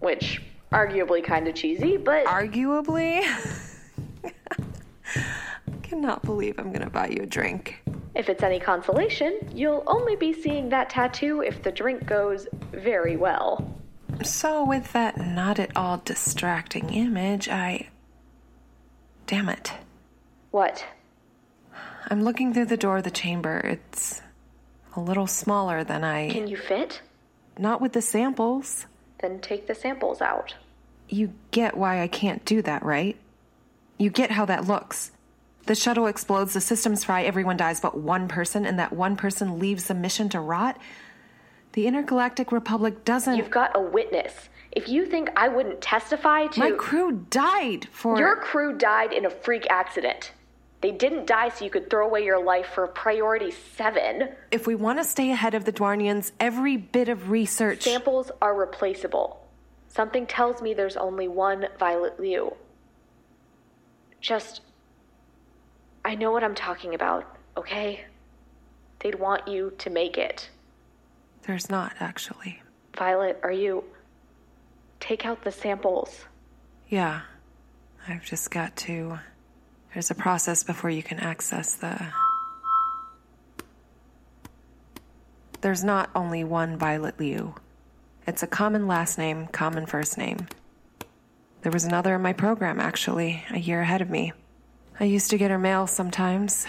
which 0.00 0.42
arguably 0.72 1.22
kind 1.22 1.46
of 1.46 1.54
cheesy, 1.54 1.96
but 1.96 2.26
Arguably? 2.26 3.22
cannot 5.84 6.24
believe 6.24 6.58
I'm 6.58 6.72
gonna 6.72 6.90
buy 6.90 7.06
you 7.06 7.22
a 7.22 7.26
drink. 7.26 7.84
if 8.16 8.28
it's 8.28 8.42
any 8.42 8.58
consolation, 8.58 9.48
you'll 9.54 9.84
only 9.86 10.16
be 10.16 10.32
seeing 10.32 10.68
that 10.70 10.90
tattoo 10.90 11.40
if 11.40 11.62
the 11.62 11.70
drink 11.70 12.04
goes 12.04 12.48
very 12.72 13.16
well. 13.16 13.72
So, 14.24 14.64
with 14.64 14.92
that 14.92 15.18
not 15.18 15.60
at 15.60 15.76
all 15.76 15.98
distracting 16.04 16.92
image, 16.92 17.48
I. 17.48 17.90
Damn 19.28 19.48
it. 19.48 19.72
What? 20.50 20.84
I'm 22.10 22.24
looking 22.24 22.52
through 22.52 22.66
the 22.66 22.76
door 22.76 22.96
of 22.96 23.04
the 23.04 23.10
chamber. 23.12 23.58
It's 23.58 24.20
a 24.96 25.00
little 25.00 25.26
smaller 25.26 25.84
than 25.84 26.04
I. 26.04 26.30
Can 26.30 26.48
you 26.48 26.56
fit? 26.56 27.02
Not 27.58 27.80
with 27.80 27.92
the 27.92 28.02
samples. 28.02 28.86
Then 29.20 29.40
take 29.40 29.66
the 29.66 29.74
samples 29.74 30.20
out. 30.20 30.54
You 31.08 31.32
get 31.50 31.76
why 31.76 32.02
I 32.02 32.08
can't 32.08 32.44
do 32.44 32.62
that, 32.62 32.82
right? 32.84 33.16
You 33.98 34.10
get 34.10 34.30
how 34.30 34.44
that 34.46 34.66
looks. 34.66 35.12
The 35.66 35.74
shuttle 35.74 36.06
explodes, 36.06 36.52
the 36.52 36.60
systems 36.60 37.04
fry, 37.04 37.24
everyone 37.24 37.56
dies 37.56 37.80
but 37.80 37.98
one 37.98 38.28
person, 38.28 38.64
and 38.66 38.78
that 38.78 38.92
one 38.92 39.16
person 39.16 39.58
leaves 39.58 39.86
the 39.86 39.94
mission 39.94 40.28
to 40.30 40.40
rot? 40.40 40.78
The 41.72 41.86
Intergalactic 41.86 42.52
Republic 42.52 43.04
doesn't. 43.04 43.36
You've 43.36 43.50
got 43.50 43.76
a 43.76 43.80
witness. 43.80 44.48
If 44.72 44.88
you 44.88 45.06
think 45.06 45.30
I 45.36 45.48
wouldn't 45.48 45.80
testify 45.80 46.46
to. 46.48 46.60
My 46.60 46.70
crew 46.72 47.24
died 47.30 47.88
for. 47.90 48.18
Your 48.18 48.36
crew 48.36 48.76
died 48.76 49.12
in 49.12 49.24
a 49.24 49.30
freak 49.30 49.66
accident. 49.70 50.32
They 50.82 50.92
didn't 50.92 51.26
die 51.26 51.48
so 51.48 51.64
you 51.64 51.70
could 51.70 51.88
throw 51.88 52.06
away 52.06 52.24
your 52.24 52.42
life 52.42 52.66
for 52.66 52.86
priority 52.86 53.50
seven. 53.76 54.28
If 54.50 54.66
we 54.66 54.74
want 54.74 54.98
to 54.98 55.04
stay 55.04 55.30
ahead 55.30 55.54
of 55.54 55.64
the 55.64 55.72
Dwarnians, 55.72 56.32
every 56.38 56.76
bit 56.76 57.08
of 57.08 57.30
research. 57.30 57.82
Samples 57.82 58.30
are 58.42 58.54
replaceable. 58.54 59.42
Something 59.88 60.26
tells 60.26 60.60
me 60.60 60.74
there's 60.74 60.96
only 60.96 61.28
one 61.28 61.66
Violet 61.78 62.20
Liu. 62.20 62.54
Just. 64.20 64.60
I 66.04 66.14
know 66.14 66.30
what 66.30 66.44
I'm 66.44 66.54
talking 66.54 66.94
about, 66.94 67.36
okay? 67.56 68.04
They'd 69.00 69.16
want 69.16 69.48
you 69.48 69.72
to 69.78 69.90
make 69.90 70.18
it. 70.18 70.48
There's 71.42 71.70
not, 71.70 71.94
actually. 72.00 72.62
Violet, 72.96 73.40
are 73.42 73.52
you. 73.52 73.82
Take 75.00 75.26
out 75.26 75.42
the 75.42 75.50
samples. 75.50 76.24
Yeah. 76.88 77.22
I've 78.06 78.24
just 78.24 78.50
got 78.50 78.76
to. 78.76 79.18
There's 79.96 80.10
a 80.10 80.14
process 80.14 80.62
before 80.62 80.90
you 80.90 81.02
can 81.02 81.18
access 81.20 81.72
the. 81.72 81.98
There's 85.62 85.82
not 85.82 86.10
only 86.14 86.44
one 86.44 86.76
Violet 86.76 87.18
Liu. 87.18 87.54
It's 88.26 88.42
a 88.42 88.46
common 88.46 88.86
last 88.86 89.16
name, 89.16 89.46
common 89.46 89.86
first 89.86 90.18
name. 90.18 90.48
There 91.62 91.72
was 91.72 91.86
another 91.86 92.14
in 92.14 92.20
my 92.20 92.34
program, 92.34 92.78
actually, 92.78 93.42
a 93.50 93.58
year 93.58 93.80
ahead 93.80 94.02
of 94.02 94.10
me. 94.10 94.34
I 95.00 95.04
used 95.04 95.30
to 95.30 95.38
get 95.38 95.50
her 95.50 95.58
mail 95.58 95.86
sometimes. 95.86 96.66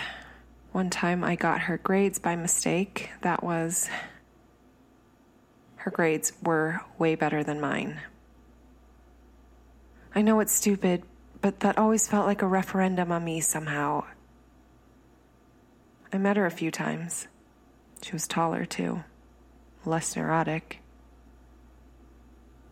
One 0.72 0.90
time 0.90 1.22
I 1.22 1.36
got 1.36 1.60
her 1.60 1.80
grades 1.80 2.20
by 2.20 2.38
mistake. 2.38 3.10
That 3.24 3.44
was. 3.44 3.90
Her 5.76 5.92
grades 5.92 6.32
were 6.42 6.80
way 6.98 7.16
better 7.16 7.44
than 7.44 7.60
mine. 7.60 8.00
I 10.16 10.22
know 10.22 10.40
it's 10.40 10.54
stupid, 10.54 11.04
but 11.42 11.60
that 11.60 11.78
always 11.78 12.08
felt 12.08 12.26
like 12.26 12.42
a 12.42 12.48
referendum 12.48 13.12
on 13.12 13.24
me 13.24 13.40
somehow. 13.40 14.04
I 16.12 16.18
met 16.18 16.38
her 16.38 16.46
a 16.46 16.52
few 16.52 16.72
times. 16.72 17.28
She 18.02 18.14
was 18.14 18.28
taller, 18.28 18.66
too, 18.66 19.04
less 19.86 20.16
neurotic. 20.16 20.80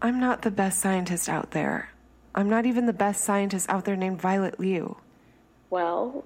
I'm 0.01 0.19
not 0.19 0.41
the 0.41 0.51
best 0.51 0.80
scientist 0.80 1.28
out 1.28 1.51
there. 1.51 1.89
I'm 2.34 2.49
not 2.49 2.65
even 2.65 2.86
the 2.86 2.93
best 2.93 3.23
scientist 3.23 3.69
out 3.69 3.86
there 3.86 3.95
named 3.95 4.21
Violet 4.21 4.60
Liu. 4.60 4.97
Well, 5.69 6.25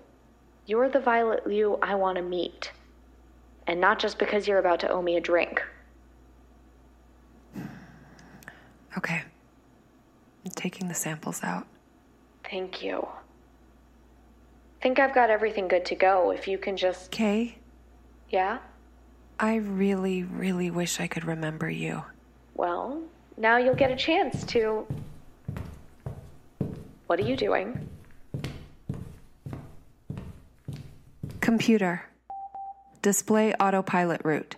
you're 0.66 0.90
the 0.90 1.00
Violet 1.00 1.48
Liu 1.48 1.78
I 1.82 1.96
want 1.96 2.18
to 2.18 2.22
meet. 2.22 2.72
And 3.68 3.80
not 3.80 4.00
just 4.00 4.18
because 4.18 4.48
you're 4.48 4.60
about 4.60 4.80
to 4.82 4.90
owe 4.90 5.02
me 5.02 5.18
a 5.18 5.22
drink. 5.22 5.62
Okay. 8.98 9.22
I'm 10.44 10.52
taking 10.52 10.88
the 10.88 10.96
samples 10.96 11.44
out. 11.44 11.68
Thank 12.50 12.84
you. 12.84 13.08
Think 14.82 14.98
I've 15.00 15.14
got 15.14 15.30
everything 15.30 15.68
good 15.68 15.86
to 15.86 15.96
go 15.96 16.32
if 16.32 16.48
you 16.48 16.58
can 16.58 16.78
just. 16.78 17.12
Kay, 17.12 17.58
Yeah? 18.30 18.60
I 19.40 19.56
really, 19.56 20.24
really 20.24 20.70
wish 20.70 21.00
I 21.00 21.08
could 21.08 21.26
remember 21.26 21.70
you. 21.70 22.04
Well, 22.56 23.02
now 23.38 23.58
you'll 23.58 23.76
get 23.76 23.92
a 23.92 23.96
chance 23.96 24.44
to. 24.46 24.86
What 27.08 27.20
are 27.20 27.24
you 27.24 27.38
doing? 27.38 27.88
Computer. 31.40 32.04
Display 33.02 33.54
autopilot 33.54 34.22
route. 34.26 34.56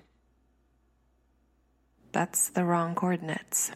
That's 2.11 2.49
the 2.49 2.65
wrong 2.65 2.95
coordinates. 2.95 3.71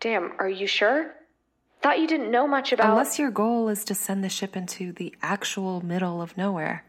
Damn, 0.00 0.32
are 0.38 0.48
you 0.48 0.66
sure? 0.66 1.14
Thought 1.84 2.00
you 2.00 2.06
didn't 2.06 2.30
know 2.30 2.46
much 2.46 2.72
about. 2.72 2.88
Unless 2.88 3.18
your 3.18 3.30
goal 3.30 3.68
is 3.68 3.84
to 3.84 3.94
send 3.94 4.24
the 4.24 4.30
ship 4.30 4.56
into 4.56 4.90
the 4.92 5.14
actual 5.20 5.84
middle 5.84 6.22
of 6.22 6.34
nowhere. 6.34 6.82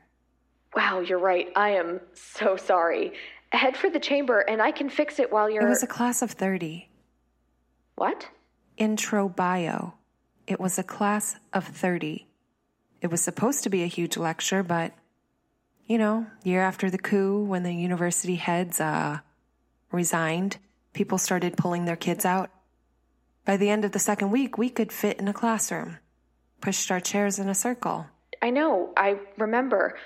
Wow, 0.73 1.01
you're 1.01 1.19
right. 1.19 1.49
I 1.53 1.71
am 1.71 1.99
so 2.13 2.55
sorry. 2.55 3.11
Head 3.51 3.75
for 3.75 3.89
the 3.89 3.99
chamber 3.99 4.39
and 4.39 4.61
I 4.61 4.71
can 4.71 4.87
fix 4.87 5.19
it 5.19 5.33
while 5.33 5.49
you're. 5.49 5.67
It 5.67 5.69
was 5.69 5.83
a 5.83 5.87
class 5.87 6.21
of 6.21 6.31
30. 6.31 6.87
What? 7.95 8.29
Intro 8.77 9.27
bio. 9.27 9.95
It 10.47 10.61
was 10.61 10.79
a 10.79 10.83
class 10.83 11.35
of 11.51 11.65
30. 11.65 12.25
It 13.01 13.07
was 13.07 13.19
supposed 13.19 13.63
to 13.63 13.69
be 13.69 13.83
a 13.83 13.87
huge 13.87 14.15
lecture, 14.15 14.63
but, 14.63 14.93
you 15.87 15.97
know, 15.97 16.25
year 16.45 16.61
after 16.61 16.89
the 16.89 16.97
coup, 16.97 17.43
when 17.43 17.63
the 17.63 17.75
university 17.75 18.35
heads, 18.35 18.79
uh, 18.79 19.19
resigned, 19.91 20.55
people 20.93 21.17
started 21.17 21.57
pulling 21.57 21.83
their 21.83 21.97
kids 21.97 22.23
out. 22.23 22.49
By 23.45 23.57
the 23.57 23.69
end 23.69 23.85
of 23.85 23.91
the 23.91 23.99
second 23.99 24.31
week, 24.31 24.57
we 24.57 24.69
could 24.69 24.91
fit 24.91 25.19
in 25.19 25.27
a 25.27 25.33
classroom, 25.33 25.99
pushed 26.61 26.89
our 26.91 26.99
chairs 26.99 27.37
in 27.37 27.47
a 27.47 27.55
circle. 27.55 28.07
I 28.41 28.49
know, 28.49 28.91
I 28.97 29.19
remember. 29.37 29.97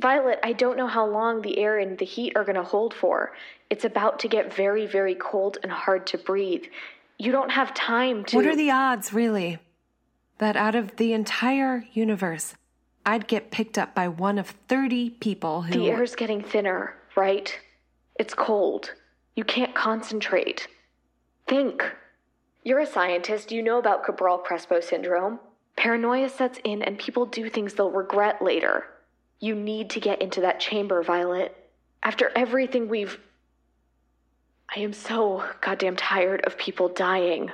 Violet, 0.00 0.40
I 0.42 0.52
don't 0.52 0.76
know 0.76 0.88
how 0.88 1.06
long 1.06 1.40
the 1.40 1.58
air 1.58 1.78
and 1.78 1.96
the 1.96 2.04
heat 2.04 2.32
are 2.36 2.44
going 2.44 2.56
to 2.56 2.64
hold 2.64 2.92
for. 2.92 3.32
It's 3.70 3.84
about 3.84 4.18
to 4.20 4.28
get 4.28 4.52
very, 4.52 4.86
very 4.86 5.14
cold 5.14 5.58
and 5.62 5.70
hard 5.70 6.08
to 6.08 6.18
breathe. 6.18 6.64
You 7.16 7.30
don't 7.30 7.52
have 7.52 7.72
time 7.74 8.24
to. 8.24 8.36
What 8.36 8.46
are 8.46 8.56
the 8.56 8.72
odds, 8.72 9.12
really, 9.12 9.58
that 10.38 10.56
out 10.56 10.74
of 10.74 10.96
the 10.96 11.12
entire 11.12 11.84
universe, 11.92 12.54
I'd 13.06 13.28
get 13.28 13.52
picked 13.52 13.78
up 13.78 13.94
by 13.94 14.08
one 14.08 14.38
of 14.38 14.48
30 14.68 15.10
people 15.10 15.62
who. 15.62 15.74
The 15.74 15.90
air's 15.90 16.16
getting 16.16 16.42
thinner, 16.42 16.96
right? 17.14 17.56
It's 18.16 18.34
cold. 18.34 18.92
You 19.36 19.44
can't 19.44 19.76
concentrate. 19.76 20.66
Think. 21.46 21.84
You're 22.64 22.80
a 22.80 22.86
scientist. 22.86 23.52
You 23.52 23.62
know 23.62 23.78
about 23.78 24.04
Cabral 24.04 24.38
Crespo 24.38 24.80
syndrome. 24.80 25.38
Paranoia 25.76 26.30
sets 26.30 26.58
in 26.64 26.82
and 26.82 26.98
people 26.98 27.26
do 27.26 27.50
things 27.50 27.74
they'll 27.74 27.90
regret 27.90 28.40
later. 28.40 28.86
You 29.38 29.54
need 29.54 29.90
to 29.90 30.00
get 30.00 30.22
into 30.22 30.40
that 30.40 30.60
chamber, 30.60 31.02
Violet. 31.02 31.54
After 32.02 32.32
everything 32.34 32.88
we've. 32.88 33.18
I 34.74 34.80
am 34.80 34.94
so 34.94 35.44
goddamn 35.60 35.96
tired 35.96 36.42
of 36.46 36.56
people 36.56 36.88
dying. 36.88 37.52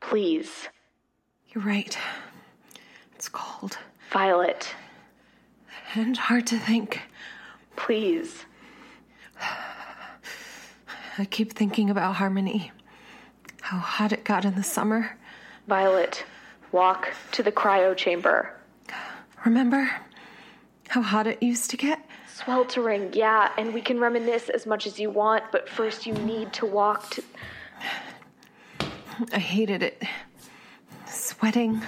Please. 0.00 0.68
You're 1.48 1.64
right. 1.64 1.98
It's 3.16 3.28
cold. 3.28 3.76
Violet. 4.12 4.72
And 5.94 6.16
hard 6.16 6.46
to 6.48 6.58
think. 6.58 7.00
Please. 7.74 8.44
I 11.18 11.24
keep 11.28 11.52
thinking 11.52 11.90
about 11.90 12.14
Harmony. 12.14 12.70
How 13.70 13.78
hot 13.78 14.12
it 14.12 14.24
got 14.24 14.44
in 14.44 14.56
the 14.56 14.64
summer. 14.64 15.16
Violet, 15.68 16.24
walk 16.72 17.14
to 17.30 17.40
the 17.44 17.52
cryo 17.52 17.96
chamber. 17.96 18.52
Remember 19.44 19.88
how 20.88 21.02
hot 21.02 21.28
it 21.28 21.40
used 21.40 21.70
to 21.70 21.76
get? 21.76 22.04
Sweltering, 22.34 23.12
yeah, 23.12 23.52
and 23.56 23.72
we 23.72 23.80
can 23.80 24.00
reminisce 24.00 24.48
as 24.48 24.66
much 24.66 24.88
as 24.88 24.98
you 24.98 25.08
want, 25.08 25.44
but 25.52 25.68
first 25.68 26.04
you 26.04 26.14
need 26.14 26.52
to 26.54 26.66
walk 26.66 27.10
to. 27.10 27.22
I 29.32 29.38
hated 29.38 29.84
it. 29.84 30.02
Sweating, 31.06 31.80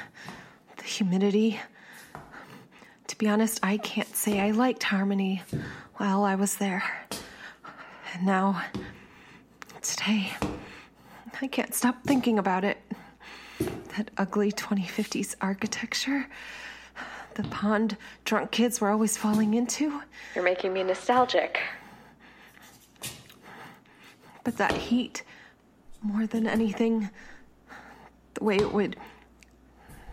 the 0.77 0.85
humidity. 0.85 1.59
To 3.09 3.18
be 3.18 3.27
honest, 3.27 3.59
I 3.61 3.79
can't 3.79 4.14
say 4.14 4.38
I 4.38 4.53
liked 4.53 4.85
Harmony 4.85 5.42
while 5.97 6.23
I 6.23 6.37
was 6.37 6.55
there. 6.55 6.85
And 8.14 8.25
now, 8.25 8.62
today, 9.81 10.31
I 11.40 11.47
can't 11.47 11.75
stop 11.75 12.03
thinking 12.05 12.38
about 12.38 12.64
it. 12.64 12.79
That 13.97 14.11
ugly 14.16 14.53
2050s 14.53 15.35
architecture. 15.40 16.27
The 17.35 17.45
pond 17.45 17.97
drunk 18.25 18.51
kids 18.51 18.81
were 18.81 18.90
always 18.90 19.16
falling 19.16 19.55
into. 19.55 20.03
You're 20.35 20.45
making 20.45 20.73
me 20.73 20.83
nostalgic. 20.83 21.61
But 24.45 24.57
that 24.59 24.73
heat, 24.73 25.23
more 26.03 26.27
than 26.27 26.47
anything, 26.47 27.09
the 28.35 28.45
way 28.45 28.57
it 28.57 28.73
would 28.73 28.97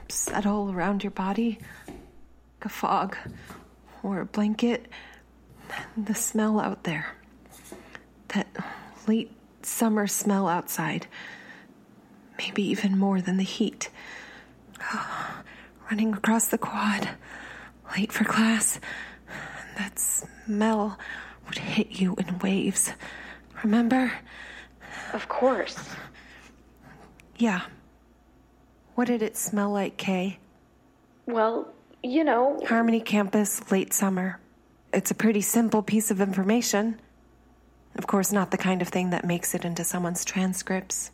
settle 0.07 0.71
around 0.71 1.03
your 1.03 1.11
body, 1.11 1.59
like 1.87 2.65
a 2.65 2.69
fog 2.69 3.17
or 4.03 4.21
a 4.21 4.25
blanket, 4.25 4.87
the 5.97 6.15
smell 6.15 6.59
out 6.59 6.83
there. 6.83 7.07
That 8.29 8.47
late 9.07 9.31
summer 9.65 10.07
smell 10.07 10.47
outside. 10.47 11.07
Maybe 12.37 12.63
even 12.63 12.97
more 12.97 13.21
than 13.21 13.37
the 13.37 13.43
heat. 13.43 13.89
Running 15.91 16.13
across 16.13 16.47
the 16.47 16.57
quad, 16.57 17.09
late 17.97 18.11
for 18.11 18.23
class. 18.23 18.79
That 19.77 19.97
smell 19.99 20.97
would 21.47 21.57
hit 21.57 21.99
you 21.99 22.15
in 22.15 22.39
waves. 22.39 22.91
Remember? 23.63 24.11
Of 25.13 25.27
course. 25.27 25.77
Yeah. 27.37 27.61
What 28.95 29.07
did 29.07 29.21
it 29.21 29.37
smell 29.37 29.71
like, 29.71 29.97
Kay? 29.97 30.39
Well, 31.25 31.73
you 32.03 32.23
know. 32.23 32.59
Harmony 32.67 32.99
campus, 32.99 33.71
late 33.71 33.93
summer. 33.93 34.39
It's 34.93 35.11
a 35.11 35.15
pretty 35.15 35.41
simple 35.41 35.81
piece 35.81 36.11
of 36.11 36.21
information. 36.21 36.99
Of 37.95 38.07
course, 38.07 38.31
not 38.31 38.51
the 38.51 38.57
kind 38.57 38.81
of 38.81 38.87
thing 38.87 39.09
that 39.09 39.25
makes 39.25 39.53
it 39.53 39.65
into 39.65 39.83
someone's 39.83 40.23
transcripts, 40.23 41.11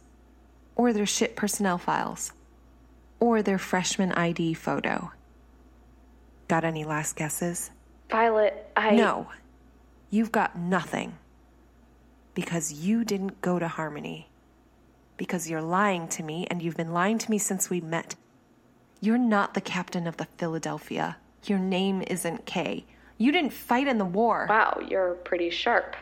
or 0.76 0.94
their 0.94 1.06
shit 1.06 1.36
personnel 1.36 1.78
files, 1.78 2.32
or 3.20 3.42
their 3.42 3.58
freshman 3.58 4.12
ID 4.12 4.54
photo. 4.54 5.12
Got 6.48 6.64
any 6.64 6.84
last 6.86 7.16
guesses? 7.16 7.72
Violet, 8.10 8.70
I. 8.76 8.96
No. 8.96 9.28
You've 10.10 10.32
got 10.32 10.58
nothing. 10.58 11.18
Because 12.36 12.72
you 12.72 13.04
didn't 13.04 13.42
go 13.42 13.58
to 13.58 13.68
Harmony. 13.68 14.30
Because 15.18 15.50
you're 15.50 15.62
lying 15.62 16.08
to 16.10 16.24
me, 16.24 16.46
and 16.52 16.62
you've 16.62 16.78
been 16.78 16.94
lying 16.94 17.18
to 17.18 17.32
me 17.32 17.38
since 17.38 17.70
we 17.70 17.82
met. 17.82 18.16
You're 19.02 19.18
not 19.18 19.54
the 19.54 19.62
captain 19.62 20.06
of 20.08 20.18
the 20.18 20.28
Philadelphia. 20.38 21.18
Your 21.46 21.60
name 21.60 22.04
isn't 22.08 22.46
Kay. 22.46 22.86
You 23.18 23.32
didn't 23.32 23.54
fight 23.54 23.88
in 23.88 23.98
the 23.98 24.06
war. 24.06 24.46
Wow, 24.50 24.82
you're 24.88 25.14
pretty 25.14 25.50
sharp. 25.50 25.96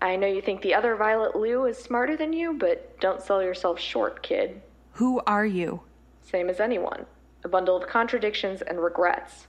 I 0.00 0.16
know 0.16 0.26
you 0.26 0.42
think 0.42 0.60
the 0.62 0.74
other 0.74 0.94
Violet 0.94 1.34
Liu 1.36 1.64
is 1.64 1.78
smarter 1.78 2.16
than 2.16 2.32
you, 2.32 2.52
but 2.54 3.00
don't 3.00 3.22
sell 3.22 3.42
yourself 3.42 3.80
short, 3.80 4.22
kid. 4.22 4.60
Who 4.92 5.20
are 5.26 5.46
you? 5.46 5.80
Same 6.22 6.50
as 6.50 6.60
anyone. 6.60 7.06
A 7.44 7.48
bundle 7.48 7.76
of 7.76 7.88
contradictions 7.88 8.62
and 8.62 8.82
regrets. 8.82 9.46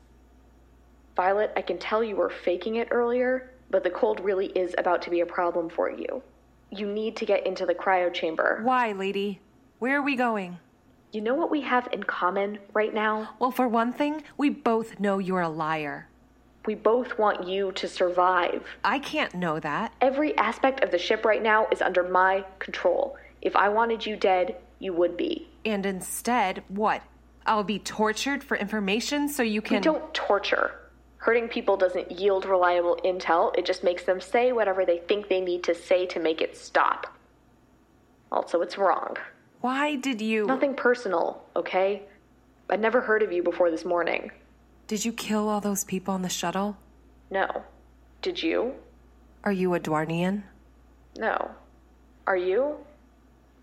Violet, 1.15 1.51
I 1.55 1.61
can 1.61 1.77
tell 1.77 2.03
you 2.03 2.15
were 2.15 2.29
faking 2.29 2.75
it 2.75 2.87
earlier, 2.91 3.51
but 3.69 3.83
the 3.83 3.89
cold 3.89 4.19
really 4.19 4.47
is 4.47 4.75
about 4.77 5.01
to 5.03 5.09
be 5.09 5.21
a 5.21 5.25
problem 5.25 5.69
for 5.69 5.89
you. 5.89 6.21
You 6.69 6.85
need 6.85 7.15
to 7.17 7.25
get 7.25 7.45
into 7.45 7.65
the 7.65 7.73
cryo 7.73 8.13
chamber. 8.13 8.61
Why, 8.63 8.91
lady? 8.91 9.41
Where 9.79 9.97
are 9.97 10.03
we 10.03 10.15
going? 10.15 10.59
You 11.11 11.21
know 11.21 11.35
what 11.35 11.51
we 11.51 11.61
have 11.61 11.87
in 11.91 12.03
common 12.03 12.59
right 12.73 12.93
now? 12.93 13.29
Well, 13.39 13.51
for 13.51 13.67
one 13.67 13.93
thing, 13.93 14.23
we 14.37 14.49
both 14.49 14.99
know 14.99 15.17
you're 15.17 15.41
a 15.41 15.49
liar. 15.49 16.07
We 16.67 16.75
both 16.75 17.17
want 17.17 17.47
you 17.47 17.71
to 17.71 17.87
survive. 17.87 18.61
I 18.83 18.99
can't 18.99 19.33
know 19.33 19.57
that. 19.61 19.93
Every 20.01 20.37
aspect 20.37 20.83
of 20.83 20.91
the 20.91 20.97
ship 20.97 21.23
right 21.23 21.41
now 21.41 21.65
is 21.71 21.81
under 21.81 22.03
my 22.03 22.43
control. 22.59 23.17
If 23.41 23.55
I 23.55 23.69
wanted 23.69 24.05
you 24.05 24.17
dead, 24.17 24.57
you 24.79 24.91
would 24.91 25.15
be. 25.15 25.47
And 25.63 25.85
instead, 25.85 26.63
what? 26.67 27.03
I'll 27.45 27.63
be 27.63 27.79
tortured 27.79 28.43
for 28.43 28.57
information 28.57 29.29
so 29.29 29.43
you 29.43 29.61
can. 29.61 29.77
We 29.77 29.81
don't 29.81 30.13
torture. 30.13 30.71
Hurting 31.19 31.47
people 31.47 31.77
doesn't 31.77 32.11
yield 32.11 32.45
reliable 32.45 32.99
intel, 33.05 33.57
it 33.57 33.65
just 33.65 33.85
makes 33.85 34.03
them 34.03 34.19
say 34.19 34.51
whatever 34.51 34.85
they 34.85 34.97
think 34.97 35.29
they 35.29 35.39
need 35.39 35.63
to 35.63 35.73
say 35.73 36.05
to 36.07 36.19
make 36.19 36.41
it 36.41 36.57
stop. 36.57 37.07
Also, 38.29 38.61
it's 38.61 38.77
wrong. 38.77 39.15
Why 39.61 39.95
did 39.95 40.21
you. 40.21 40.45
Nothing 40.45 40.75
personal, 40.75 41.45
okay? 41.55 42.03
I'd 42.69 42.81
never 42.81 42.99
heard 42.99 43.23
of 43.23 43.31
you 43.31 43.41
before 43.41 43.71
this 43.71 43.85
morning. 43.85 44.31
Did 44.87 45.03
you 45.03 45.11
kill 45.11 45.49
all 45.49 45.59
those 45.59 45.83
people 45.83 46.13
on 46.13 46.21
the 46.21 46.29
shuttle? 46.29 46.77
No. 47.29 47.63
Did 48.21 48.41
you? 48.41 48.73
Are 49.43 49.51
you 49.51 49.73
a 49.73 49.81
Dwarnian? 49.81 50.43
No. 51.17 51.51
Are 52.25 52.37
you? 52.37 52.77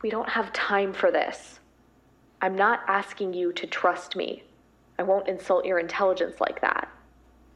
We 0.03 0.11
don't 0.11 0.29
have 0.29 0.53
time 0.53 0.93
for 0.93 1.11
this. 1.11 1.61
I'm 2.43 2.55
not 2.55 2.81
asking 2.89 3.33
you 3.33 3.55
to 3.55 3.67
trust 3.67 4.17
me. 4.17 4.43
I 4.99 5.03
won't 5.03 5.29
insult 5.29 5.65
your 5.65 5.79
intelligence 5.79 6.43
like 6.43 6.61
that. 6.61 6.89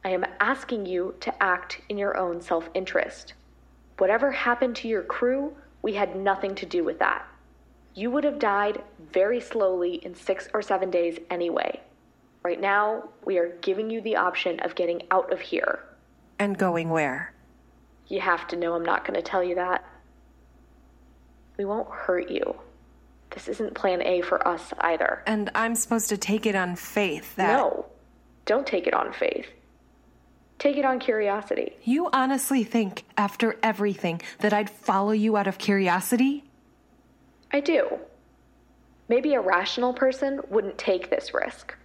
I 0.03 0.09
am 0.09 0.25
asking 0.39 0.87
you 0.87 1.13
to 1.19 1.43
act 1.43 1.81
in 1.89 1.97
your 1.99 2.17
own 2.17 2.41
self 2.41 2.67
interest. 2.73 3.33
Whatever 3.99 4.31
happened 4.31 4.77
to 4.77 4.87
your 4.87 5.03
crew, 5.03 5.55
we 5.83 5.93
had 5.93 6.15
nothing 6.15 6.55
to 6.55 6.65
do 6.65 6.83
with 6.83 6.97
that. 6.99 7.27
You 7.93 8.09
would 8.09 8.23
have 8.23 8.39
died 8.39 8.81
very 9.11 9.39
slowly 9.39 9.95
in 9.95 10.15
six 10.15 10.47
or 10.55 10.63
seven 10.63 10.89
days 10.89 11.19
anyway. 11.29 11.81
Right 12.43 12.59
now, 12.59 13.09
we 13.25 13.37
are 13.37 13.57
giving 13.61 13.89
you 13.89 14.01
the 14.01 14.15
option 14.15 14.59
of 14.61 14.75
getting 14.75 15.03
out 15.11 15.31
of 15.33 15.39
here. 15.39 15.79
And 16.39 16.57
going 16.57 16.89
where? 16.89 17.33
You 18.07 18.21
have 18.21 18.47
to 18.47 18.55
know 18.55 18.73
I'm 18.73 18.85
not 18.85 19.05
going 19.05 19.15
to 19.15 19.21
tell 19.21 19.43
you 19.43 19.55
that. 19.55 19.83
We 21.57 21.65
won't 21.65 21.89
hurt 21.89 22.29
you. 22.29 22.55
This 23.31 23.47
isn't 23.49 23.75
plan 23.75 24.01
A 24.01 24.21
for 24.21 24.47
us 24.47 24.73
either. 24.79 25.21
And 25.27 25.51
I'm 25.53 25.75
supposed 25.75 26.09
to 26.09 26.17
take 26.17 26.45
it 26.45 26.55
on 26.55 26.75
faith 26.75 27.35
that. 27.35 27.57
No. 27.57 27.85
Don't 28.45 28.65
take 28.65 28.87
it 28.87 28.93
on 28.93 29.13
faith. 29.13 29.47
Take 30.57 30.77
it 30.77 30.85
on 30.85 30.99
curiosity. 30.99 31.73
You 31.83 32.09
honestly 32.11 32.63
think, 32.63 33.03
after 33.17 33.57
everything, 33.61 34.21
that 34.39 34.53
I'd 34.53 34.69
follow 34.69 35.11
you 35.11 35.37
out 35.37 35.47
of 35.47 35.57
curiosity? 35.57 36.43
I 37.51 37.59
do. 37.59 37.99
Maybe 39.07 39.33
a 39.33 39.41
rational 39.41 39.93
person 39.93 40.41
wouldn't 40.49 40.77
take 40.77 41.09
this 41.09 41.33
risk. 41.33 41.75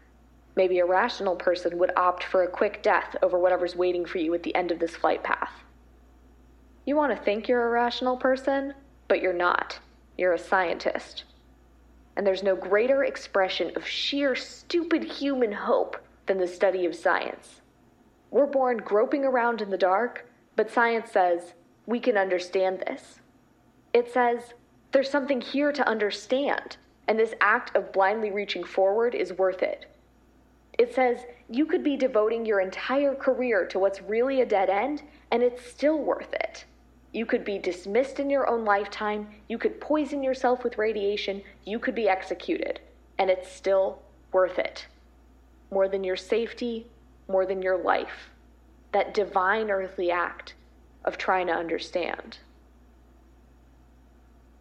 Maybe 0.56 0.78
a 0.78 0.86
rational 0.86 1.36
person 1.36 1.78
would 1.78 1.92
opt 1.96 2.24
for 2.24 2.42
a 2.42 2.50
quick 2.50 2.82
death 2.82 3.16
over 3.22 3.38
whatever's 3.38 3.74
waiting 3.74 4.04
for 4.04 4.18
you 4.18 4.34
at 4.34 4.42
the 4.42 4.54
end 4.54 4.70
of 4.70 4.78
this 4.78 4.94
flight 4.94 5.22
path. 5.22 5.52
You 6.86 6.96
want 6.96 7.16
to 7.16 7.24
think 7.24 7.48
you're 7.48 7.66
a 7.66 7.70
rational 7.70 8.16
person, 8.16 8.74
but 9.08 9.20
you're 9.20 9.32
not. 9.32 9.78
You're 10.16 10.34
a 10.34 10.38
scientist. 10.38 11.24
And 12.16 12.26
there's 12.26 12.42
no 12.42 12.54
greater 12.54 13.04
expression 13.04 13.72
of 13.74 13.86
sheer 13.86 14.36
stupid 14.36 15.02
human 15.02 15.52
hope 15.52 15.96
than 16.26 16.38
the 16.38 16.46
study 16.46 16.86
of 16.86 16.94
science. 16.94 17.60
We're 18.30 18.46
born 18.46 18.78
groping 18.78 19.24
around 19.24 19.60
in 19.60 19.70
the 19.70 19.78
dark, 19.78 20.28
but 20.56 20.70
science 20.70 21.10
says 21.10 21.54
we 21.86 21.98
can 21.98 22.16
understand 22.16 22.80
this. 22.80 23.20
It 23.92 24.12
says 24.12 24.54
there's 24.92 25.10
something 25.10 25.40
here 25.40 25.72
to 25.72 25.88
understand, 25.88 26.76
and 27.08 27.18
this 27.18 27.34
act 27.40 27.74
of 27.74 27.92
blindly 27.92 28.30
reaching 28.30 28.62
forward 28.62 29.14
is 29.14 29.32
worth 29.32 29.62
it. 29.62 29.86
It 30.78 30.94
says 30.94 31.26
you 31.48 31.66
could 31.66 31.84
be 31.84 31.96
devoting 31.96 32.44
your 32.44 32.60
entire 32.60 33.14
career 33.14 33.66
to 33.66 33.78
what's 33.78 34.02
really 34.02 34.40
a 34.40 34.46
dead 34.46 34.70
end, 34.70 35.02
and 35.30 35.42
it's 35.42 35.64
still 35.64 35.98
worth 35.98 36.32
it. 36.34 36.64
You 37.12 37.26
could 37.26 37.44
be 37.44 37.58
dismissed 37.58 38.18
in 38.18 38.28
your 38.28 38.48
own 38.48 38.64
lifetime, 38.64 39.28
you 39.48 39.56
could 39.56 39.80
poison 39.80 40.22
yourself 40.22 40.64
with 40.64 40.78
radiation, 40.78 41.42
you 41.64 41.78
could 41.78 41.94
be 41.94 42.08
executed, 42.08 42.80
and 43.18 43.30
it's 43.30 43.50
still 43.50 44.02
worth 44.32 44.58
it. 44.58 44.86
More 45.70 45.88
than 45.88 46.02
your 46.02 46.16
safety, 46.16 46.86
more 47.28 47.46
than 47.46 47.62
your 47.62 47.76
life. 47.76 48.30
That 48.92 49.14
divine 49.14 49.70
earthly 49.70 50.10
act 50.10 50.54
of 51.04 51.16
trying 51.16 51.46
to 51.46 51.52
understand. 51.52 52.38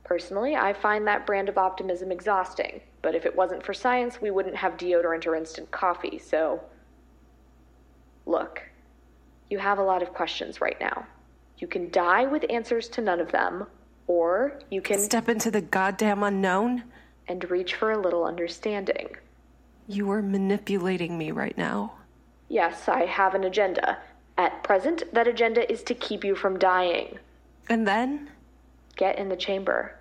Personally, 0.04 0.56
I 0.56 0.74
find 0.74 1.08
that 1.08 1.26
brand 1.26 1.50
of 1.50 1.58
optimism 1.58 2.12
exhausting, 2.12 2.82
but 3.02 3.16
if 3.16 3.26
it 3.26 3.36
wasn't 3.36 3.66
for 3.66 3.74
science, 3.74 4.22
we 4.22 4.32
wouldn't 4.32 4.56
have 4.56 4.78
deodorant 4.78 5.26
or 5.26 5.36
instant 5.36 5.72
coffee, 5.72 6.18
so. 6.18 6.62
Look, 8.26 8.62
you 9.50 9.60
have 9.60 9.80
a 9.80 9.84
lot 9.84 10.02
of 10.02 10.14
questions 10.14 10.60
right 10.62 10.80
now. 10.80 11.06
You 11.58 11.68
can 11.68 11.90
die 11.92 12.26
with 12.26 12.46
answers 12.50 12.90
to 12.90 13.02
none 13.02 13.20
of 13.20 13.32
them, 13.32 13.66
or 14.08 14.60
you 14.70 14.82
can 14.82 15.00
Step 15.00 15.30
into 15.30 15.52
the 15.52 15.62
goddamn 15.62 16.24
unknown? 16.24 16.84
and 17.28 17.50
reach 17.50 17.76
for 17.76 17.92
a 17.94 17.98
little 17.98 18.26
understanding. 18.26 19.16
You 19.88 20.12
are 20.12 20.22
manipulating 20.22 21.18
me 21.18 21.32
right 21.32 21.58
now. 21.58 21.94
Yes, 22.50 22.90
I 22.90 23.06
have 23.06 23.34
an 23.34 23.46
agenda. 23.46 23.98
At 24.38 24.62
present, 24.64 25.04
that 25.14 25.28
agenda 25.28 25.72
is 25.72 25.84
to 25.84 25.96
keep 25.96 26.26
you 26.26 26.36
from 26.36 26.60
dying. 26.60 27.18
And 27.70 27.88
then? 27.88 28.30
Get 28.96 29.18
in 29.18 29.30
the 29.30 29.36
chamber. 29.36 29.98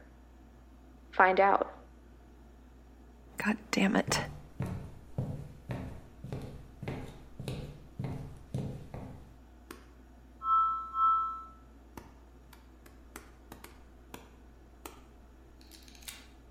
Find 1.10 1.40
out. 1.40 1.72
God 3.38 3.56
damn 3.70 3.96
it. 3.96 4.20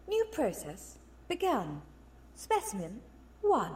New 0.08 0.26
process 0.32 0.98
begun. 1.28 1.84
Specimen 2.36 3.02
1. 3.42 3.72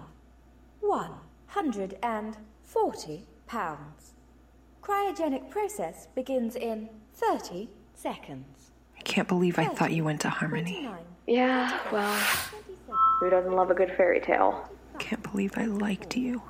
140 0.81 3.27
pounds. 3.47 4.13
Cryogenic 4.81 5.49
process 5.49 6.07
begins 6.15 6.55
in 6.55 6.89
30 7.13 7.69
seconds. 7.95 8.71
I 8.97 9.01
can't 9.01 9.27
believe 9.27 9.59
I 9.59 9.65
thought 9.65 9.91
you 9.91 10.03
went 10.03 10.21
to 10.21 10.29
Harmony. 10.29 10.89
Yeah, 11.27 11.79
well, 11.91 12.13
who 13.19 13.29
doesn't 13.29 13.53
love 13.53 13.71
a 13.71 13.73
good 13.73 13.93
fairy 13.97 14.19
tale? 14.19 14.69
I 14.93 14.97
can't 14.97 15.23
believe 15.23 15.57
I 15.57 15.65
liked 15.65 16.15
you. 16.15 16.41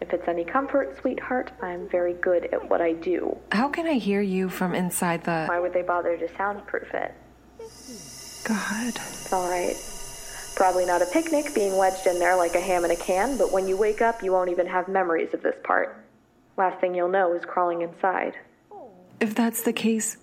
If 0.00 0.12
it's 0.14 0.26
any 0.28 0.44
comfort, 0.44 0.96
sweetheart, 1.00 1.52
I'm 1.60 1.88
very 1.88 2.14
good 2.14 2.46
at 2.46 2.70
what 2.70 2.80
I 2.80 2.92
do. 2.94 3.36
How 3.52 3.68
can 3.68 3.86
I 3.86 3.94
hear 3.94 4.22
you 4.22 4.48
from 4.48 4.74
inside 4.74 5.24
the. 5.24 5.46
Why 5.46 5.58
would 5.60 5.74
they 5.74 5.82
bother 5.82 6.16
to 6.16 6.36
soundproof 6.36 6.94
it? 6.94 7.14
God. 8.44 8.94
It's 8.96 9.32
alright. 9.32 9.76
Probably 10.56 10.86
not 10.86 11.02
a 11.02 11.06
picnic 11.06 11.54
being 11.54 11.76
wedged 11.76 12.06
in 12.06 12.18
there 12.18 12.36
like 12.36 12.54
a 12.54 12.60
ham 12.60 12.84
in 12.84 12.90
a 12.90 12.96
can, 12.96 13.36
but 13.36 13.52
when 13.52 13.68
you 13.68 13.76
wake 13.76 14.00
up, 14.00 14.22
you 14.22 14.32
won't 14.32 14.50
even 14.50 14.66
have 14.66 14.88
memories 14.88 15.32
of 15.34 15.42
this 15.42 15.56
part. 15.62 16.04
Last 16.56 16.80
thing 16.80 16.94
you'll 16.94 17.08
know 17.08 17.32
is 17.34 17.44
crawling 17.44 17.82
inside. 17.82 18.36
If 19.20 19.34
that's 19.34 19.62
the 19.62 19.72
case, 19.72 20.16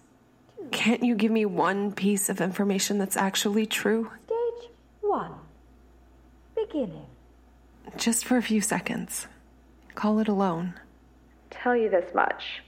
can't 0.72 1.04
you 1.04 1.16
give 1.16 1.32
me 1.32 1.46
one 1.46 1.92
piece 1.92 2.30
of 2.30 2.42
information 2.42 2.98
that's 2.98 3.18
actually 3.18 3.66
true? 3.66 4.12
Stage 4.26 4.72
1. 5.02 5.32
Beginning. 6.56 7.06
Just 7.96 8.26
for 8.26 8.38
a 8.38 8.42
few 8.42 8.62
seconds. 8.62 9.28
Call 9.96 10.20
it 10.20 10.28
alone. 10.28 10.74
Tell 11.50 11.76
you 11.76 11.90
this 11.90 12.14
much. 12.14 12.62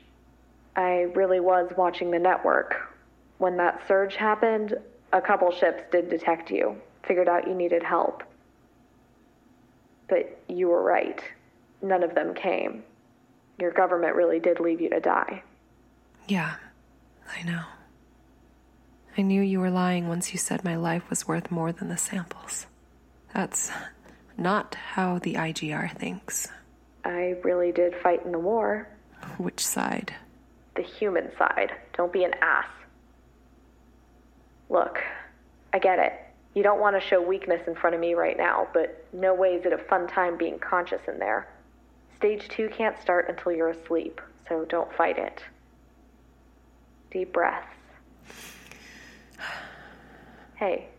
I 0.76 1.08
really 1.16 1.39
was 1.39 1.72
watching 1.78 2.12
the 2.12 2.20
network. 2.20 2.76
When 3.38 3.58
that 3.58 3.82
surge 3.88 4.16
happened, 4.16 4.76
a 5.14 5.22
couple 5.22 5.52
ships 5.52 5.84
did 5.91 6.10
detect 6.10 6.52
you, 6.52 6.76
figured 7.04 7.28
out 7.28 7.47
you 7.47 7.54
needed 7.54 7.84
help. 7.84 8.24
But 10.08 10.41
you 10.47 10.68
were 10.70 10.82
right. 10.82 11.22
None 11.82 12.04
of 12.04 12.16
them 12.16 12.34
came. 12.34 12.84
Your 13.60 13.72
government 13.72 14.16
really 14.16 14.39
did 14.39 14.60
leave 14.60 14.82
you 14.82 14.89
to 14.89 15.00
die. 15.00 15.43
Yeah, 16.28 16.56
I 17.38 17.43
know. 17.43 17.64
I 19.20 19.22
knew 19.22 19.42
you 19.42 19.60
were 19.60 19.70
lying 19.70 20.08
once 20.08 20.32
you 20.32 20.40
said 20.40 20.64
my 20.64 20.78
life 20.78 21.10
was 21.10 21.28
worth 21.28 21.52
more 21.52 21.74
than 21.74 21.90
the 21.90 21.98
samples. 21.98 22.68
That's 23.34 23.70
not 24.38 24.76
how 24.76 25.20
the 25.20 25.34
IGR 25.34 25.92
thinks. 25.92 26.48
I 27.04 27.36
really 27.44 27.74
did 27.74 27.98
fight 28.02 28.24
in 28.24 28.32
the 28.32 28.40
war. 28.40 28.88
Which 29.38 29.60
side? 29.60 30.16
The 30.78 30.84
human 30.84 31.36
side. 31.38 31.74
Don't 31.98 32.14
be 32.14 32.24
an 32.24 32.34
ass. 32.42 32.70
Look, 34.70 35.04
I 35.74 35.80
get 35.80 36.00
it. 36.00 36.14
You 36.54 36.64
don't 36.64 36.80
want 36.80 36.96
to 36.96 37.06
show 37.06 37.22
weakness 37.22 37.68
in 37.68 37.76
front 37.76 37.96
of 37.96 38.00
me 38.00 38.14
right 38.14 38.38
now, 38.38 38.70
but 38.74 39.06
no 39.12 39.34
way 39.34 39.50
is 39.50 39.66
it 39.66 39.74
a 39.74 39.78
fun 39.78 40.08
time 40.08 40.38
being 40.38 40.60
conscious 40.60 41.02
in 41.10 41.20
there. 41.20 41.46
Stage 42.16 42.48
two 42.48 42.70
can't 42.70 42.98
start 43.02 43.28
until 43.28 43.52
you're 43.52 43.72
asleep, 43.72 44.22
so 44.48 44.64
don't 44.64 44.94
fight 44.94 45.18
it. 45.18 45.44
Deep 47.12 47.34
breaths. 47.34 47.68
Hey, 50.56 50.90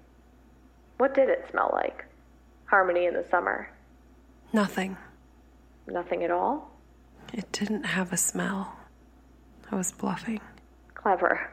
what 0.99 1.15
did 1.15 1.29
it 1.29 1.47
smell 1.51 1.71
like? 1.73 2.05
Harmony 2.67 3.07
in 3.07 3.15
the 3.15 3.25
summer. 3.31 3.69
Nothing. 4.53 4.97
Nothing 5.87 6.25
at 6.25 6.31
all? 6.31 6.71
It 7.33 7.51
didn't 7.53 7.85
have 7.85 8.13
a 8.13 8.17
smell. 8.17 8.77
I 9.71 9.77
was 9.77 9.93
bluffing. 9.93 10.41
Clever. 10.95 11.51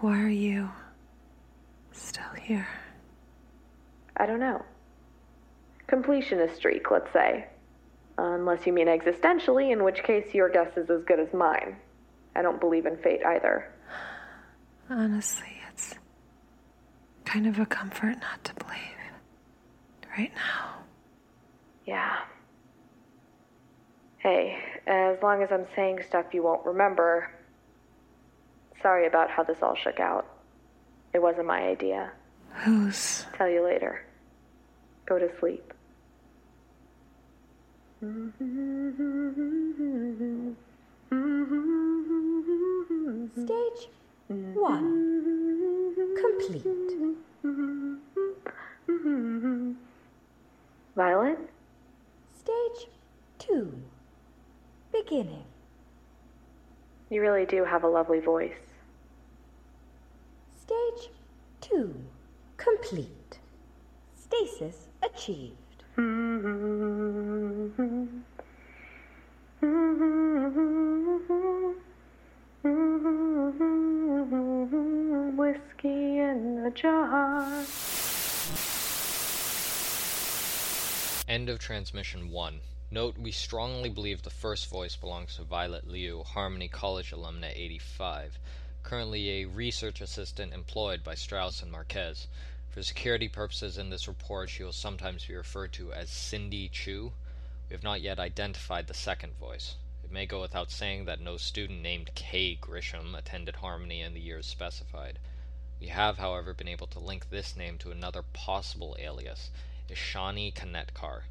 Why 0.00 0.20
are 0.20 0.28
you 0.28 0.70
still 1.92 2.32
here? 2.40 2.68
I 4.16 4.26
don't 4.26 4.40
know. 4.40 4.64
Completionist 5.88 6.56
streak, 6.56 6.90
let's 6.90 7.12
say. 7.12 7.46
Unless 8.18 8.66
you 8.66 8.72
mean 8.72 8.88
existentially, 8.88 9.72
in 9.72 9.84
which 9.84 10.02
case 10.02 10.34
your 10.34 10.48
guess 10.48 10.76
is 10.76 10.90
as 10.90 11.04
good 11.04 11.20
as 11.20 11.32
mine. 11.32 11.76
I 12.34 12.42
don't 12.42 12.60
believe 12.60 12.86
in 12.86 12.96
fate 12.98 13.24
either. 13.24 13.72
Honestly, 14.88 15.48
it's 15.72 15.94
kind 17.24 17.46
of 17.46 17.58
a 17.58 17.66
comfort 17.66 18.16
not 18.20 18.44
to 18.44 18.54
believe. 18.54 18.80
Right 20.16 20.32
now. 20.34 20.76
Yeah. 21.84 22.16
Hey, 24.18 24.58
as 24.86 25.20
long 25.22 25.42
as 25.42 25.50
I'm 25.52 25.66
saying 25.74 26.00
stuff 26.08 26.26
you 26.32 26.42
won't 26.42 26.64
remember, 26.64 27.30
sorry 28.80 29.06
about 29.06 29.28
how 29.30 29.42
this 29.42 29.58
all 29.60 29.74
shook 29.74 30.00
out. 30.00 30.26
It 31.12 31.20
wasn't 31.20 31.46
my 31.46 31.60
idea. 31.62 32.12
Whose? 32.64 33.26
Tell 33.36 33.48
you 33.48 33.62
later. 33.62 34.02
Go 35.04 35.18
to 35.18 35.30
sleep. 35.38 35.72
Stage 43.44 43.88
1. 44.28 45.94
Complete. 46.20 46.64
Violet? 50.96 51.38
Stage 52.36 52.88
2. 53.38 53.72
Beginning. 54.92 55.44
You 57.08 57.20
really 57.20 57.46
do 57.46 57.64
have 57.64 57.84
a 57.84 57.88
lovely 57.88 58.18
voice. 58.18 58.50
Stage 60.60 61.10
2. 61.60 61.94
Complete. 62.56 63.38
Stasis 64.16 64.88
achieved. 65.02 65.54
Mm-hmm. 72.66 73.76
Whiskey 75.36 76.18
in 76.18 76.64
the 76.64 76.70
jar. 76.70 77.64
End 81.28 81.48
of 81.48 81.60
transmission 81.60 82.30
1. 82.32 82.60
Note, 82.90 83.18
we 83.18 83.30
strongly 83.30 83.88
believe 83.88 84.22
the 84.22 84.30
first 84.30 84.68
voice 84.68 84.96
belongs 84.96 85.36
to 85.36 85.44
Violet 85.44 85.86
Liu, 85.86 86.24
Harmony 86.24 86.66
College 86.66 87.12
alumna 87.12 87.52
85, 87.54 88.40
currently 88.82 89.30
a 89.30 89.44
research 89.44 90.00
assistant 90.00 90.52
employed 90.52 91.04
by 91.04 91.14
Strauss 91.14 91.62
and 91.62 91.70
Marquez. 91.70 92.26
For 92.70 92.82
security 92.82 93.28
purposes 93.28 93.78
in 93.78 93.90
this 93.90 94.08
report, 94.08 94.50
she 94.50 94.64
will 94.64 94.72
sometimes 94.72 95.26
be 95.26 95.36
referred 95.36 95.72
to 95.74 95.92
as 95.92 96.10
Cindy 96.10 96.68
Chu. 96.68 97.12
We 97.68 97.74
have 97.74 97.84
not 97.84 98.00
yet 98.00 98.18
identified 98.18 98.88
the 98.88 98.94
second 98.94 99.34
voice. 99.38 99.76
It 100.06 100.12
may 100.12 100.24
go 100.24 100.40
without 100.40 100.70
saying 100.70 101.06
that 101.06 101.20
no 101.20 101.36
student 101.36 101.82
named 101.82 102.14
K. 102.14 102.54
Grisham 102.54 103.18
attended 103.18 103.56
Harmony 103.56 104.02
in 104.02 104.14
the 104.14 104.20
years 104.20 104.46
specified. 104.46 105.18
We 105.80 105.88
have, 105.88 106.18
however, 106.18 106.54
been 106.54 106.68
able 106.68 106.86
to 106.86 107.00
link 107.00 107.28
this 107.28 107.56
name 107.56 107.76
to 107.78 107.90
another 107.90 108.22
possible 108.22 108.96
alias, 109.00 109.50
Ishani 109.90 110.54
Kanetkar. 110.54 111.24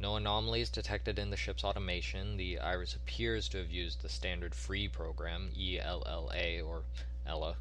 No 0.00 0.16
anomalies 0.16 0.70
detected 0.70 1.20
in 1.20 1.30
the 1.30 1.36
ship's 1.36 1.62
automation. 1.62 2.36
The 2.36 2.58
Iris 2.58 2.96
appears 2.96 3.48
to 3.50 3.58
have 3.58 3.70
used 3.70 4.02
the 4.02 4.08
standard 4.08 4.56
free 4.56 4.88
program, 4.88 5.52
ELLA 5.56 6.62
or 6.62 6.82
ELA. 7.24 7.58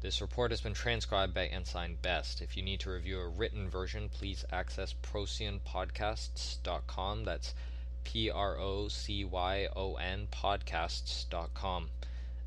This 0.00 0.22
report 0.22 0.52
has 0.52 0.62
been 0.62 0.72
transcribed 0.72 1.34
by 1.34 1.48
Ensign 1.48 1.96
Best. 1.96 2.40
If 2.40 2.56
you 2.56 2.62
need 2.62 2.80
to 2.80 2.90
review 2.90 3.20
a 3.20 3.28
written 3.28 3.68
version, 3.68 4.08
please 4.08 4.46
access 4.50 4.94
procyonpodcasts.com. 4.94 7.24
That's 7.24 7.52
P 8.04 8.30
R 8.30 8.58
O 8.58 8.88
C 8.88 9.24
Y 9.24 9.66
O 9.74 9.96
N 9.96 10.28
podcasts.com. 10.30 11.90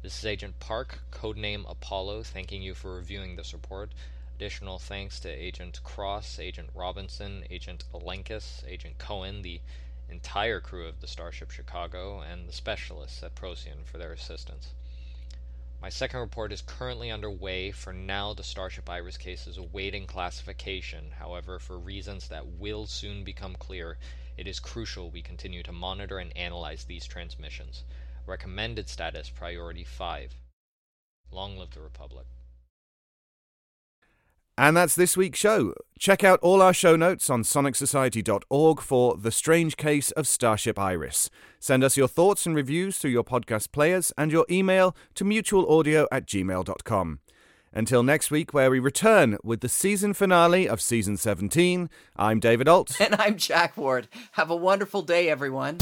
This 0.01 0.19
is 0.19 0.25
Agent 0.25 0.59
Park, 0.59 0.99
codename 1.11 1.69
Apollo, 1.69 2.23
thanking 2.23 2.61
you 2.61 2.73
for 2.73 2.95
reviewing 2.95 3.35
this 3.35 3.53
report. 3.53 3.91
Additional 4.35 4.79
thanks 4.79 5.19
to 5.19 5.29
Agent 5.29 5.83
Cross, 5.83 6.39
Agent 6.39 6.69
Robinson, 6.73 7.43
Agent 7.49 7.83
Alenkus, 7.93 8.63
Agent 8.67 8.99
Cohen, 8.99 9.41
the 9.41 9.59
entire 10.09 10.61
crew 10.61 10.87
of 10.87 11.01
the 11.01 11.07
Starship 11.07 11.51
Chicago, 11.51 12.21
and 12.21 12.47
the 12.47 12.53
specialists 12.53 13.23
at 13.23 13.35
Procyon 13.35 13.83
for 13.83 13.97
their 13.97 14.13
assistance. 14.13 14.73
My 15.81 15.89
second 15.89 16.21
report 16.21 16.51
is 16.51 16.61
currently 16.61 17.11
underway. 17.11 17.71
For 17.71 17.93
now, 17.93 18.33
the 18.33 18.43
Starship 18.43 18.89
Iris 18.89 19.17
case 19.17 19.45
is 19.45 19.57
awaiting 19.57 20.07
classification. 20.07 21.11
However, 21.19 21.59
for 21.59 21.77
reasons 21.77 22.27
that 22.29 22.47
will 22.47 22.87
soon 22.87 23.23
become 23.23 23.55
clear, 23.55 23.97
it 24.38 24.47
is 24.47 24.59
crucial 24.59 25.09
we 25.09 25.21
continue 25.21 25.63
to 25.63 25.71
monitor 25.71 26.19
and 26.19 26.35
analyze 26.38 26.85
these 26.85 27.05
transmissions. 27.05 27.83
Recommended 28.25 28.88
status 28.89 29.29
Priority 29.29 29.83
5. 29.83 30.35
Long 31.31 31.57
live 31.57 31.71
the 31.71 31.81
Republic. 31.81 32.27
And 34.59 34.75
that's 34.75 34.95
this 34.95 35.15
week's 35.15 35.38
show. 35.38 35.73
Check 35.99 36.23
out 36.23 36.39
all 36.41 36.63
our 36.63 36.73
show 36.73 36.95
notes 36.95 37.29
on 37.29 37.43
sonicsociety.org 37.43 38.81
for 38.81 39.15
The 39.15 39.31
Strange 39.31 39.77
Case 39.77 40.09
of 40.11 40.27
Starship 40.27 40.79
Iris. 40.79 41.29
Send 41.59 41.83
us 41.83 41.95
your 41.95 42.07
thoughts 42.07 42.47
and 42.47 42.55
reviews 42.55 42.97
through 42.97 43.11
your 43.11 43.23
podcast 43.23 43.71
players 43.71 44.11
and 44.17 44.31
your 44.31 44.47
email 44.49 44.95
to 45.13 45.23
mutualaudio 45.23 46.07
at 46.11 46.25
gmail.com. 46.25 47.19
Until 47.78 48.01
next 48.01 48.32
week, 48.32 48.55
where 48.55 48.71
we 48.71 48.80
return 48.80 49.38
with 49.43 49.61
the 49.61 49.69
season 49.69 50.15
finale 50.15 50.67
of 50.67 50.82
season 50.82 51.15
17, 51.15 51.91
I'm 52.15 52.39
David 52.39 52.67
Ault. 52.67 52.99
And 53.07 53.13
I'm 53.19 53.38
Jack 53.38 53.78
Ward. 53.78 54.07
Have 54.32 54.49
a 54.49 54.55
wonderful 54.55 55.03
day, 55.03 55.30
everyone. 55.30 55.78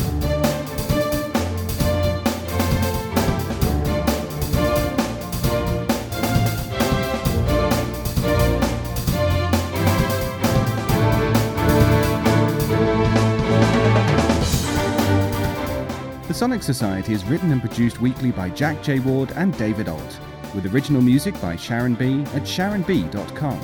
The 16.28 16.34
Sonic 16.34 16.62
Society 16.62 17.14
is 17.14 17.24
written 17.24 17.54
and 17.54 17.62
produced 17.62 18.02
weekly 18.02 18.32
by 18.32 18.50
Jack 18.50 18.84
J. 18.84 19.00
Ward 19.00 19.32
and 19.38 19.58
David 19.58 19.88
Ault, 19.88 20.20
with 20.56 20.74
original 20.74 21.02
music 21.02 21.40
by 21.42 21.56
Sharon 21.56 21.94
B. 21.96 22.22
at 22.34 22.44
sharonb.com. 22.44 23.62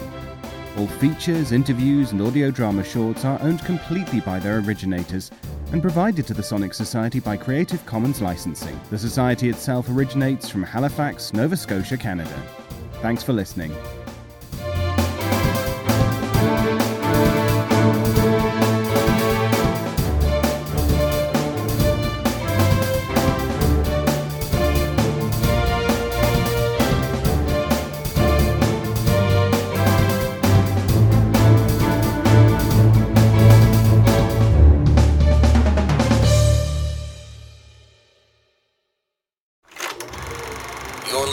All 0.78 0.88
features, 0.88 1.52
interviews, 1.52 2.12
and 2.12 2.22
audio 2.22 2.50
drama 2.50 2.84
shorts 2.84 3.26
are 3.26 3.42
owned 3.42 3.64
completely 3.66 4.22
by 4.22 4.39
their 4.39 4.60
originators 4.60 5.32
and 5.72 5.82
provided 5.82 6.28
to 6.28 6.34
the 6.34 6.44
Sonic 6.44 6.74
Society 6.74 7.20
by 7.20 7.36
Creative 7.36 7.86
Commons 7.86 8.22
licensing. 8.22 8.80
The 8.89 8.98
Society 8.98 9.50
itself 9.50 9.89
originates 9.89 10.50
from 10.50 10.64
Halifax, 10.64 11.34
Nova 11.34 11.58
Scotia, 11.58 11.98
Canada. 11.98 12.44
Thanks 13.02 13.24
for 13.24 13.34
listening. 13.34 13.74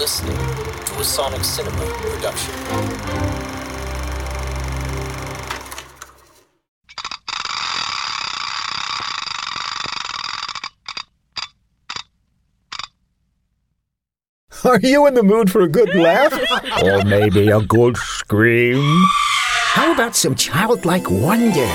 Listening 0.08 0.38
to 0.86 1.00
a 1.00 1.04
Sonic 1.04 1.44
Cinema 1.44 1.84
production. 2.00 2.54
Are 14.64 14.80
you 14.80 15.06
in 15.06 15.12
the 15.12 15.22
mood 15.22 15.52
for 15.52 15.60
a 15.60 15.68
good 15.68 15.94
laugh? 15.94 16.32
or 16.82 17.04
maybe 17.04 17.50
a 17.50 17.60
good 17.60 17.98
scream? 17.98 19.04
How 19.72 19.92
about 19.92 20.16
some 20.16 20.34
childlike 20.34 21.10
wonder? 21.10 21.70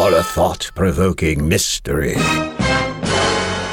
Or 0.00 0.14
a 0.14 0.24
thought 0.24 0.72
provoking 0.74 1.48
mystery? 1.48 2.16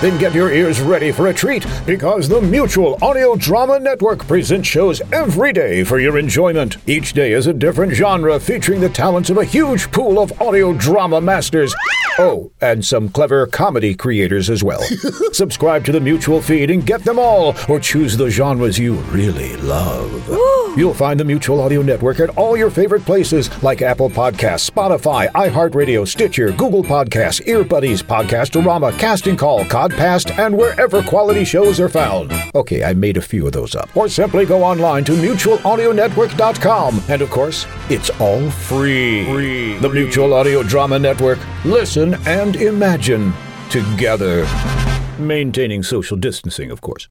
Then 0.02 0.18
get 0.18 0.34
your 0.34 0.52
ears 0.52 0.82
ready 0.82 1.12
for 1.12 1.28
a 1.28 1.34
treat 1.34 1.66
because 1.86 2.28
the 2.28 2.42
Mutual 2.42 2.98
Audio 3.02 3.36
Drama 3.36 3.80
Network 3.80 4.28
presents 4.28 4.68
shows 4.68 5.02
every 5.14 5.54
day 5.54 5.86
for 5.86 6.00
your 6.00 6.18
enjoyment. 6.18 6.78
Each 6.86 7.14
day 7.14 7.32
is 7.32 7.48
a 7.48 7.54
different 7.54 7.94
genre 7.94 8.38
featuring 8.40 8.82
the 8.82 8.90
talents 8.90 9.30
of 9.30 9.38
a 9.38 9.46
huge 9.46 9.90
pool 9.92 10.20
of 10.20 10.40
audio 10.42 10.74
drama 10.74 11.22
masters. 11.22 11.74
Oh, 12.18 12.52
and 12.62 12.86
some 12.86 13.10
clever 13.10 13.46
comedy 13.48 13.94
creators 13.94 14.50
as 14.50 14.64
well. 14.64 14.82
Subscribe 15.34 15.84
to 15.86 15.92
the 15.92 16.00
Mutual 16.00 16.42
feed 16.42 16.72
and 16.72 16.86
get 16.86 17.04
them 17.04 17.20
all, 17.20 17.56
or 17.68 17.80
choose 17.80 18.16
the 18.16 18.30
genres 18.30 18.78
you 18.80 18.94
really 19.12 19.56
love. 19.58 20.12
You'll 20.78 20.94
find 20.94 21.20
the 21.20 21.26
Mutual 21.26 21.62
Audio 21.62 21.82
Network 21.82 22.20
at 22.20 22.30
all 22.38 22.56
your 22.56 22.70
favorite 22.70 23.06
places 23.06 23.50
like 23.64 23.82
Apple 23.82 24.10
Podcasts, 24.10 24.70
Spotify, 24.70 25.30
iHeartRadio, 25.32 26.08
Stitcher, 26.08 26.52
Google 26.52 26.84
Podcasts, 26.84 27.46
Earbuddies, 27.46 28.04
Podcastorama, 28.04 28.98
Casting 28.98 29.36
Call, 29.36 29.66
Codcast, 29.86 30.38
and 30.38 30.58
wherever 30.58 31.04
quality 31.04 31.46
shows 31.46 31.80
are 31.80 31.90
found. 31.90 32.34
Okay, 32.54 32.84
I 32.84 32.94
made 32.94 33.18
a 33.18 33.22
few 33.22 33.46
of 33.46 33.54
those 33.54 33.76
up. 33.76 33.96
Or 33.96 34.10
simply 34.10 34.46
go 34.46 34.64
online 34.64 35.04
to 35.06 35.12
mutualaudionetwork.com. 35.12 37.04
And 37.10 37.22
of 37.22 37.30
course, 37.30 37.68
it's 37.90 38.10
all 38.20 38.50
free. 38.50 39.26
Free. 39.26 39.78
The 39.78 39.90
Mutual 39.90 40.34
Audio 40.34 40.64
Drama 40.64 40.98
Network. 40.98 41.40
Listen 41.64 42.16
and 42.26 42.56
imagine 42.56 43.34
together. 43.70 44.48
Maintaining 45.20 45.84
social 45.84 46.18
distancing, 46.18 46.72
of 46.72 46.82
course. 46.82 47.08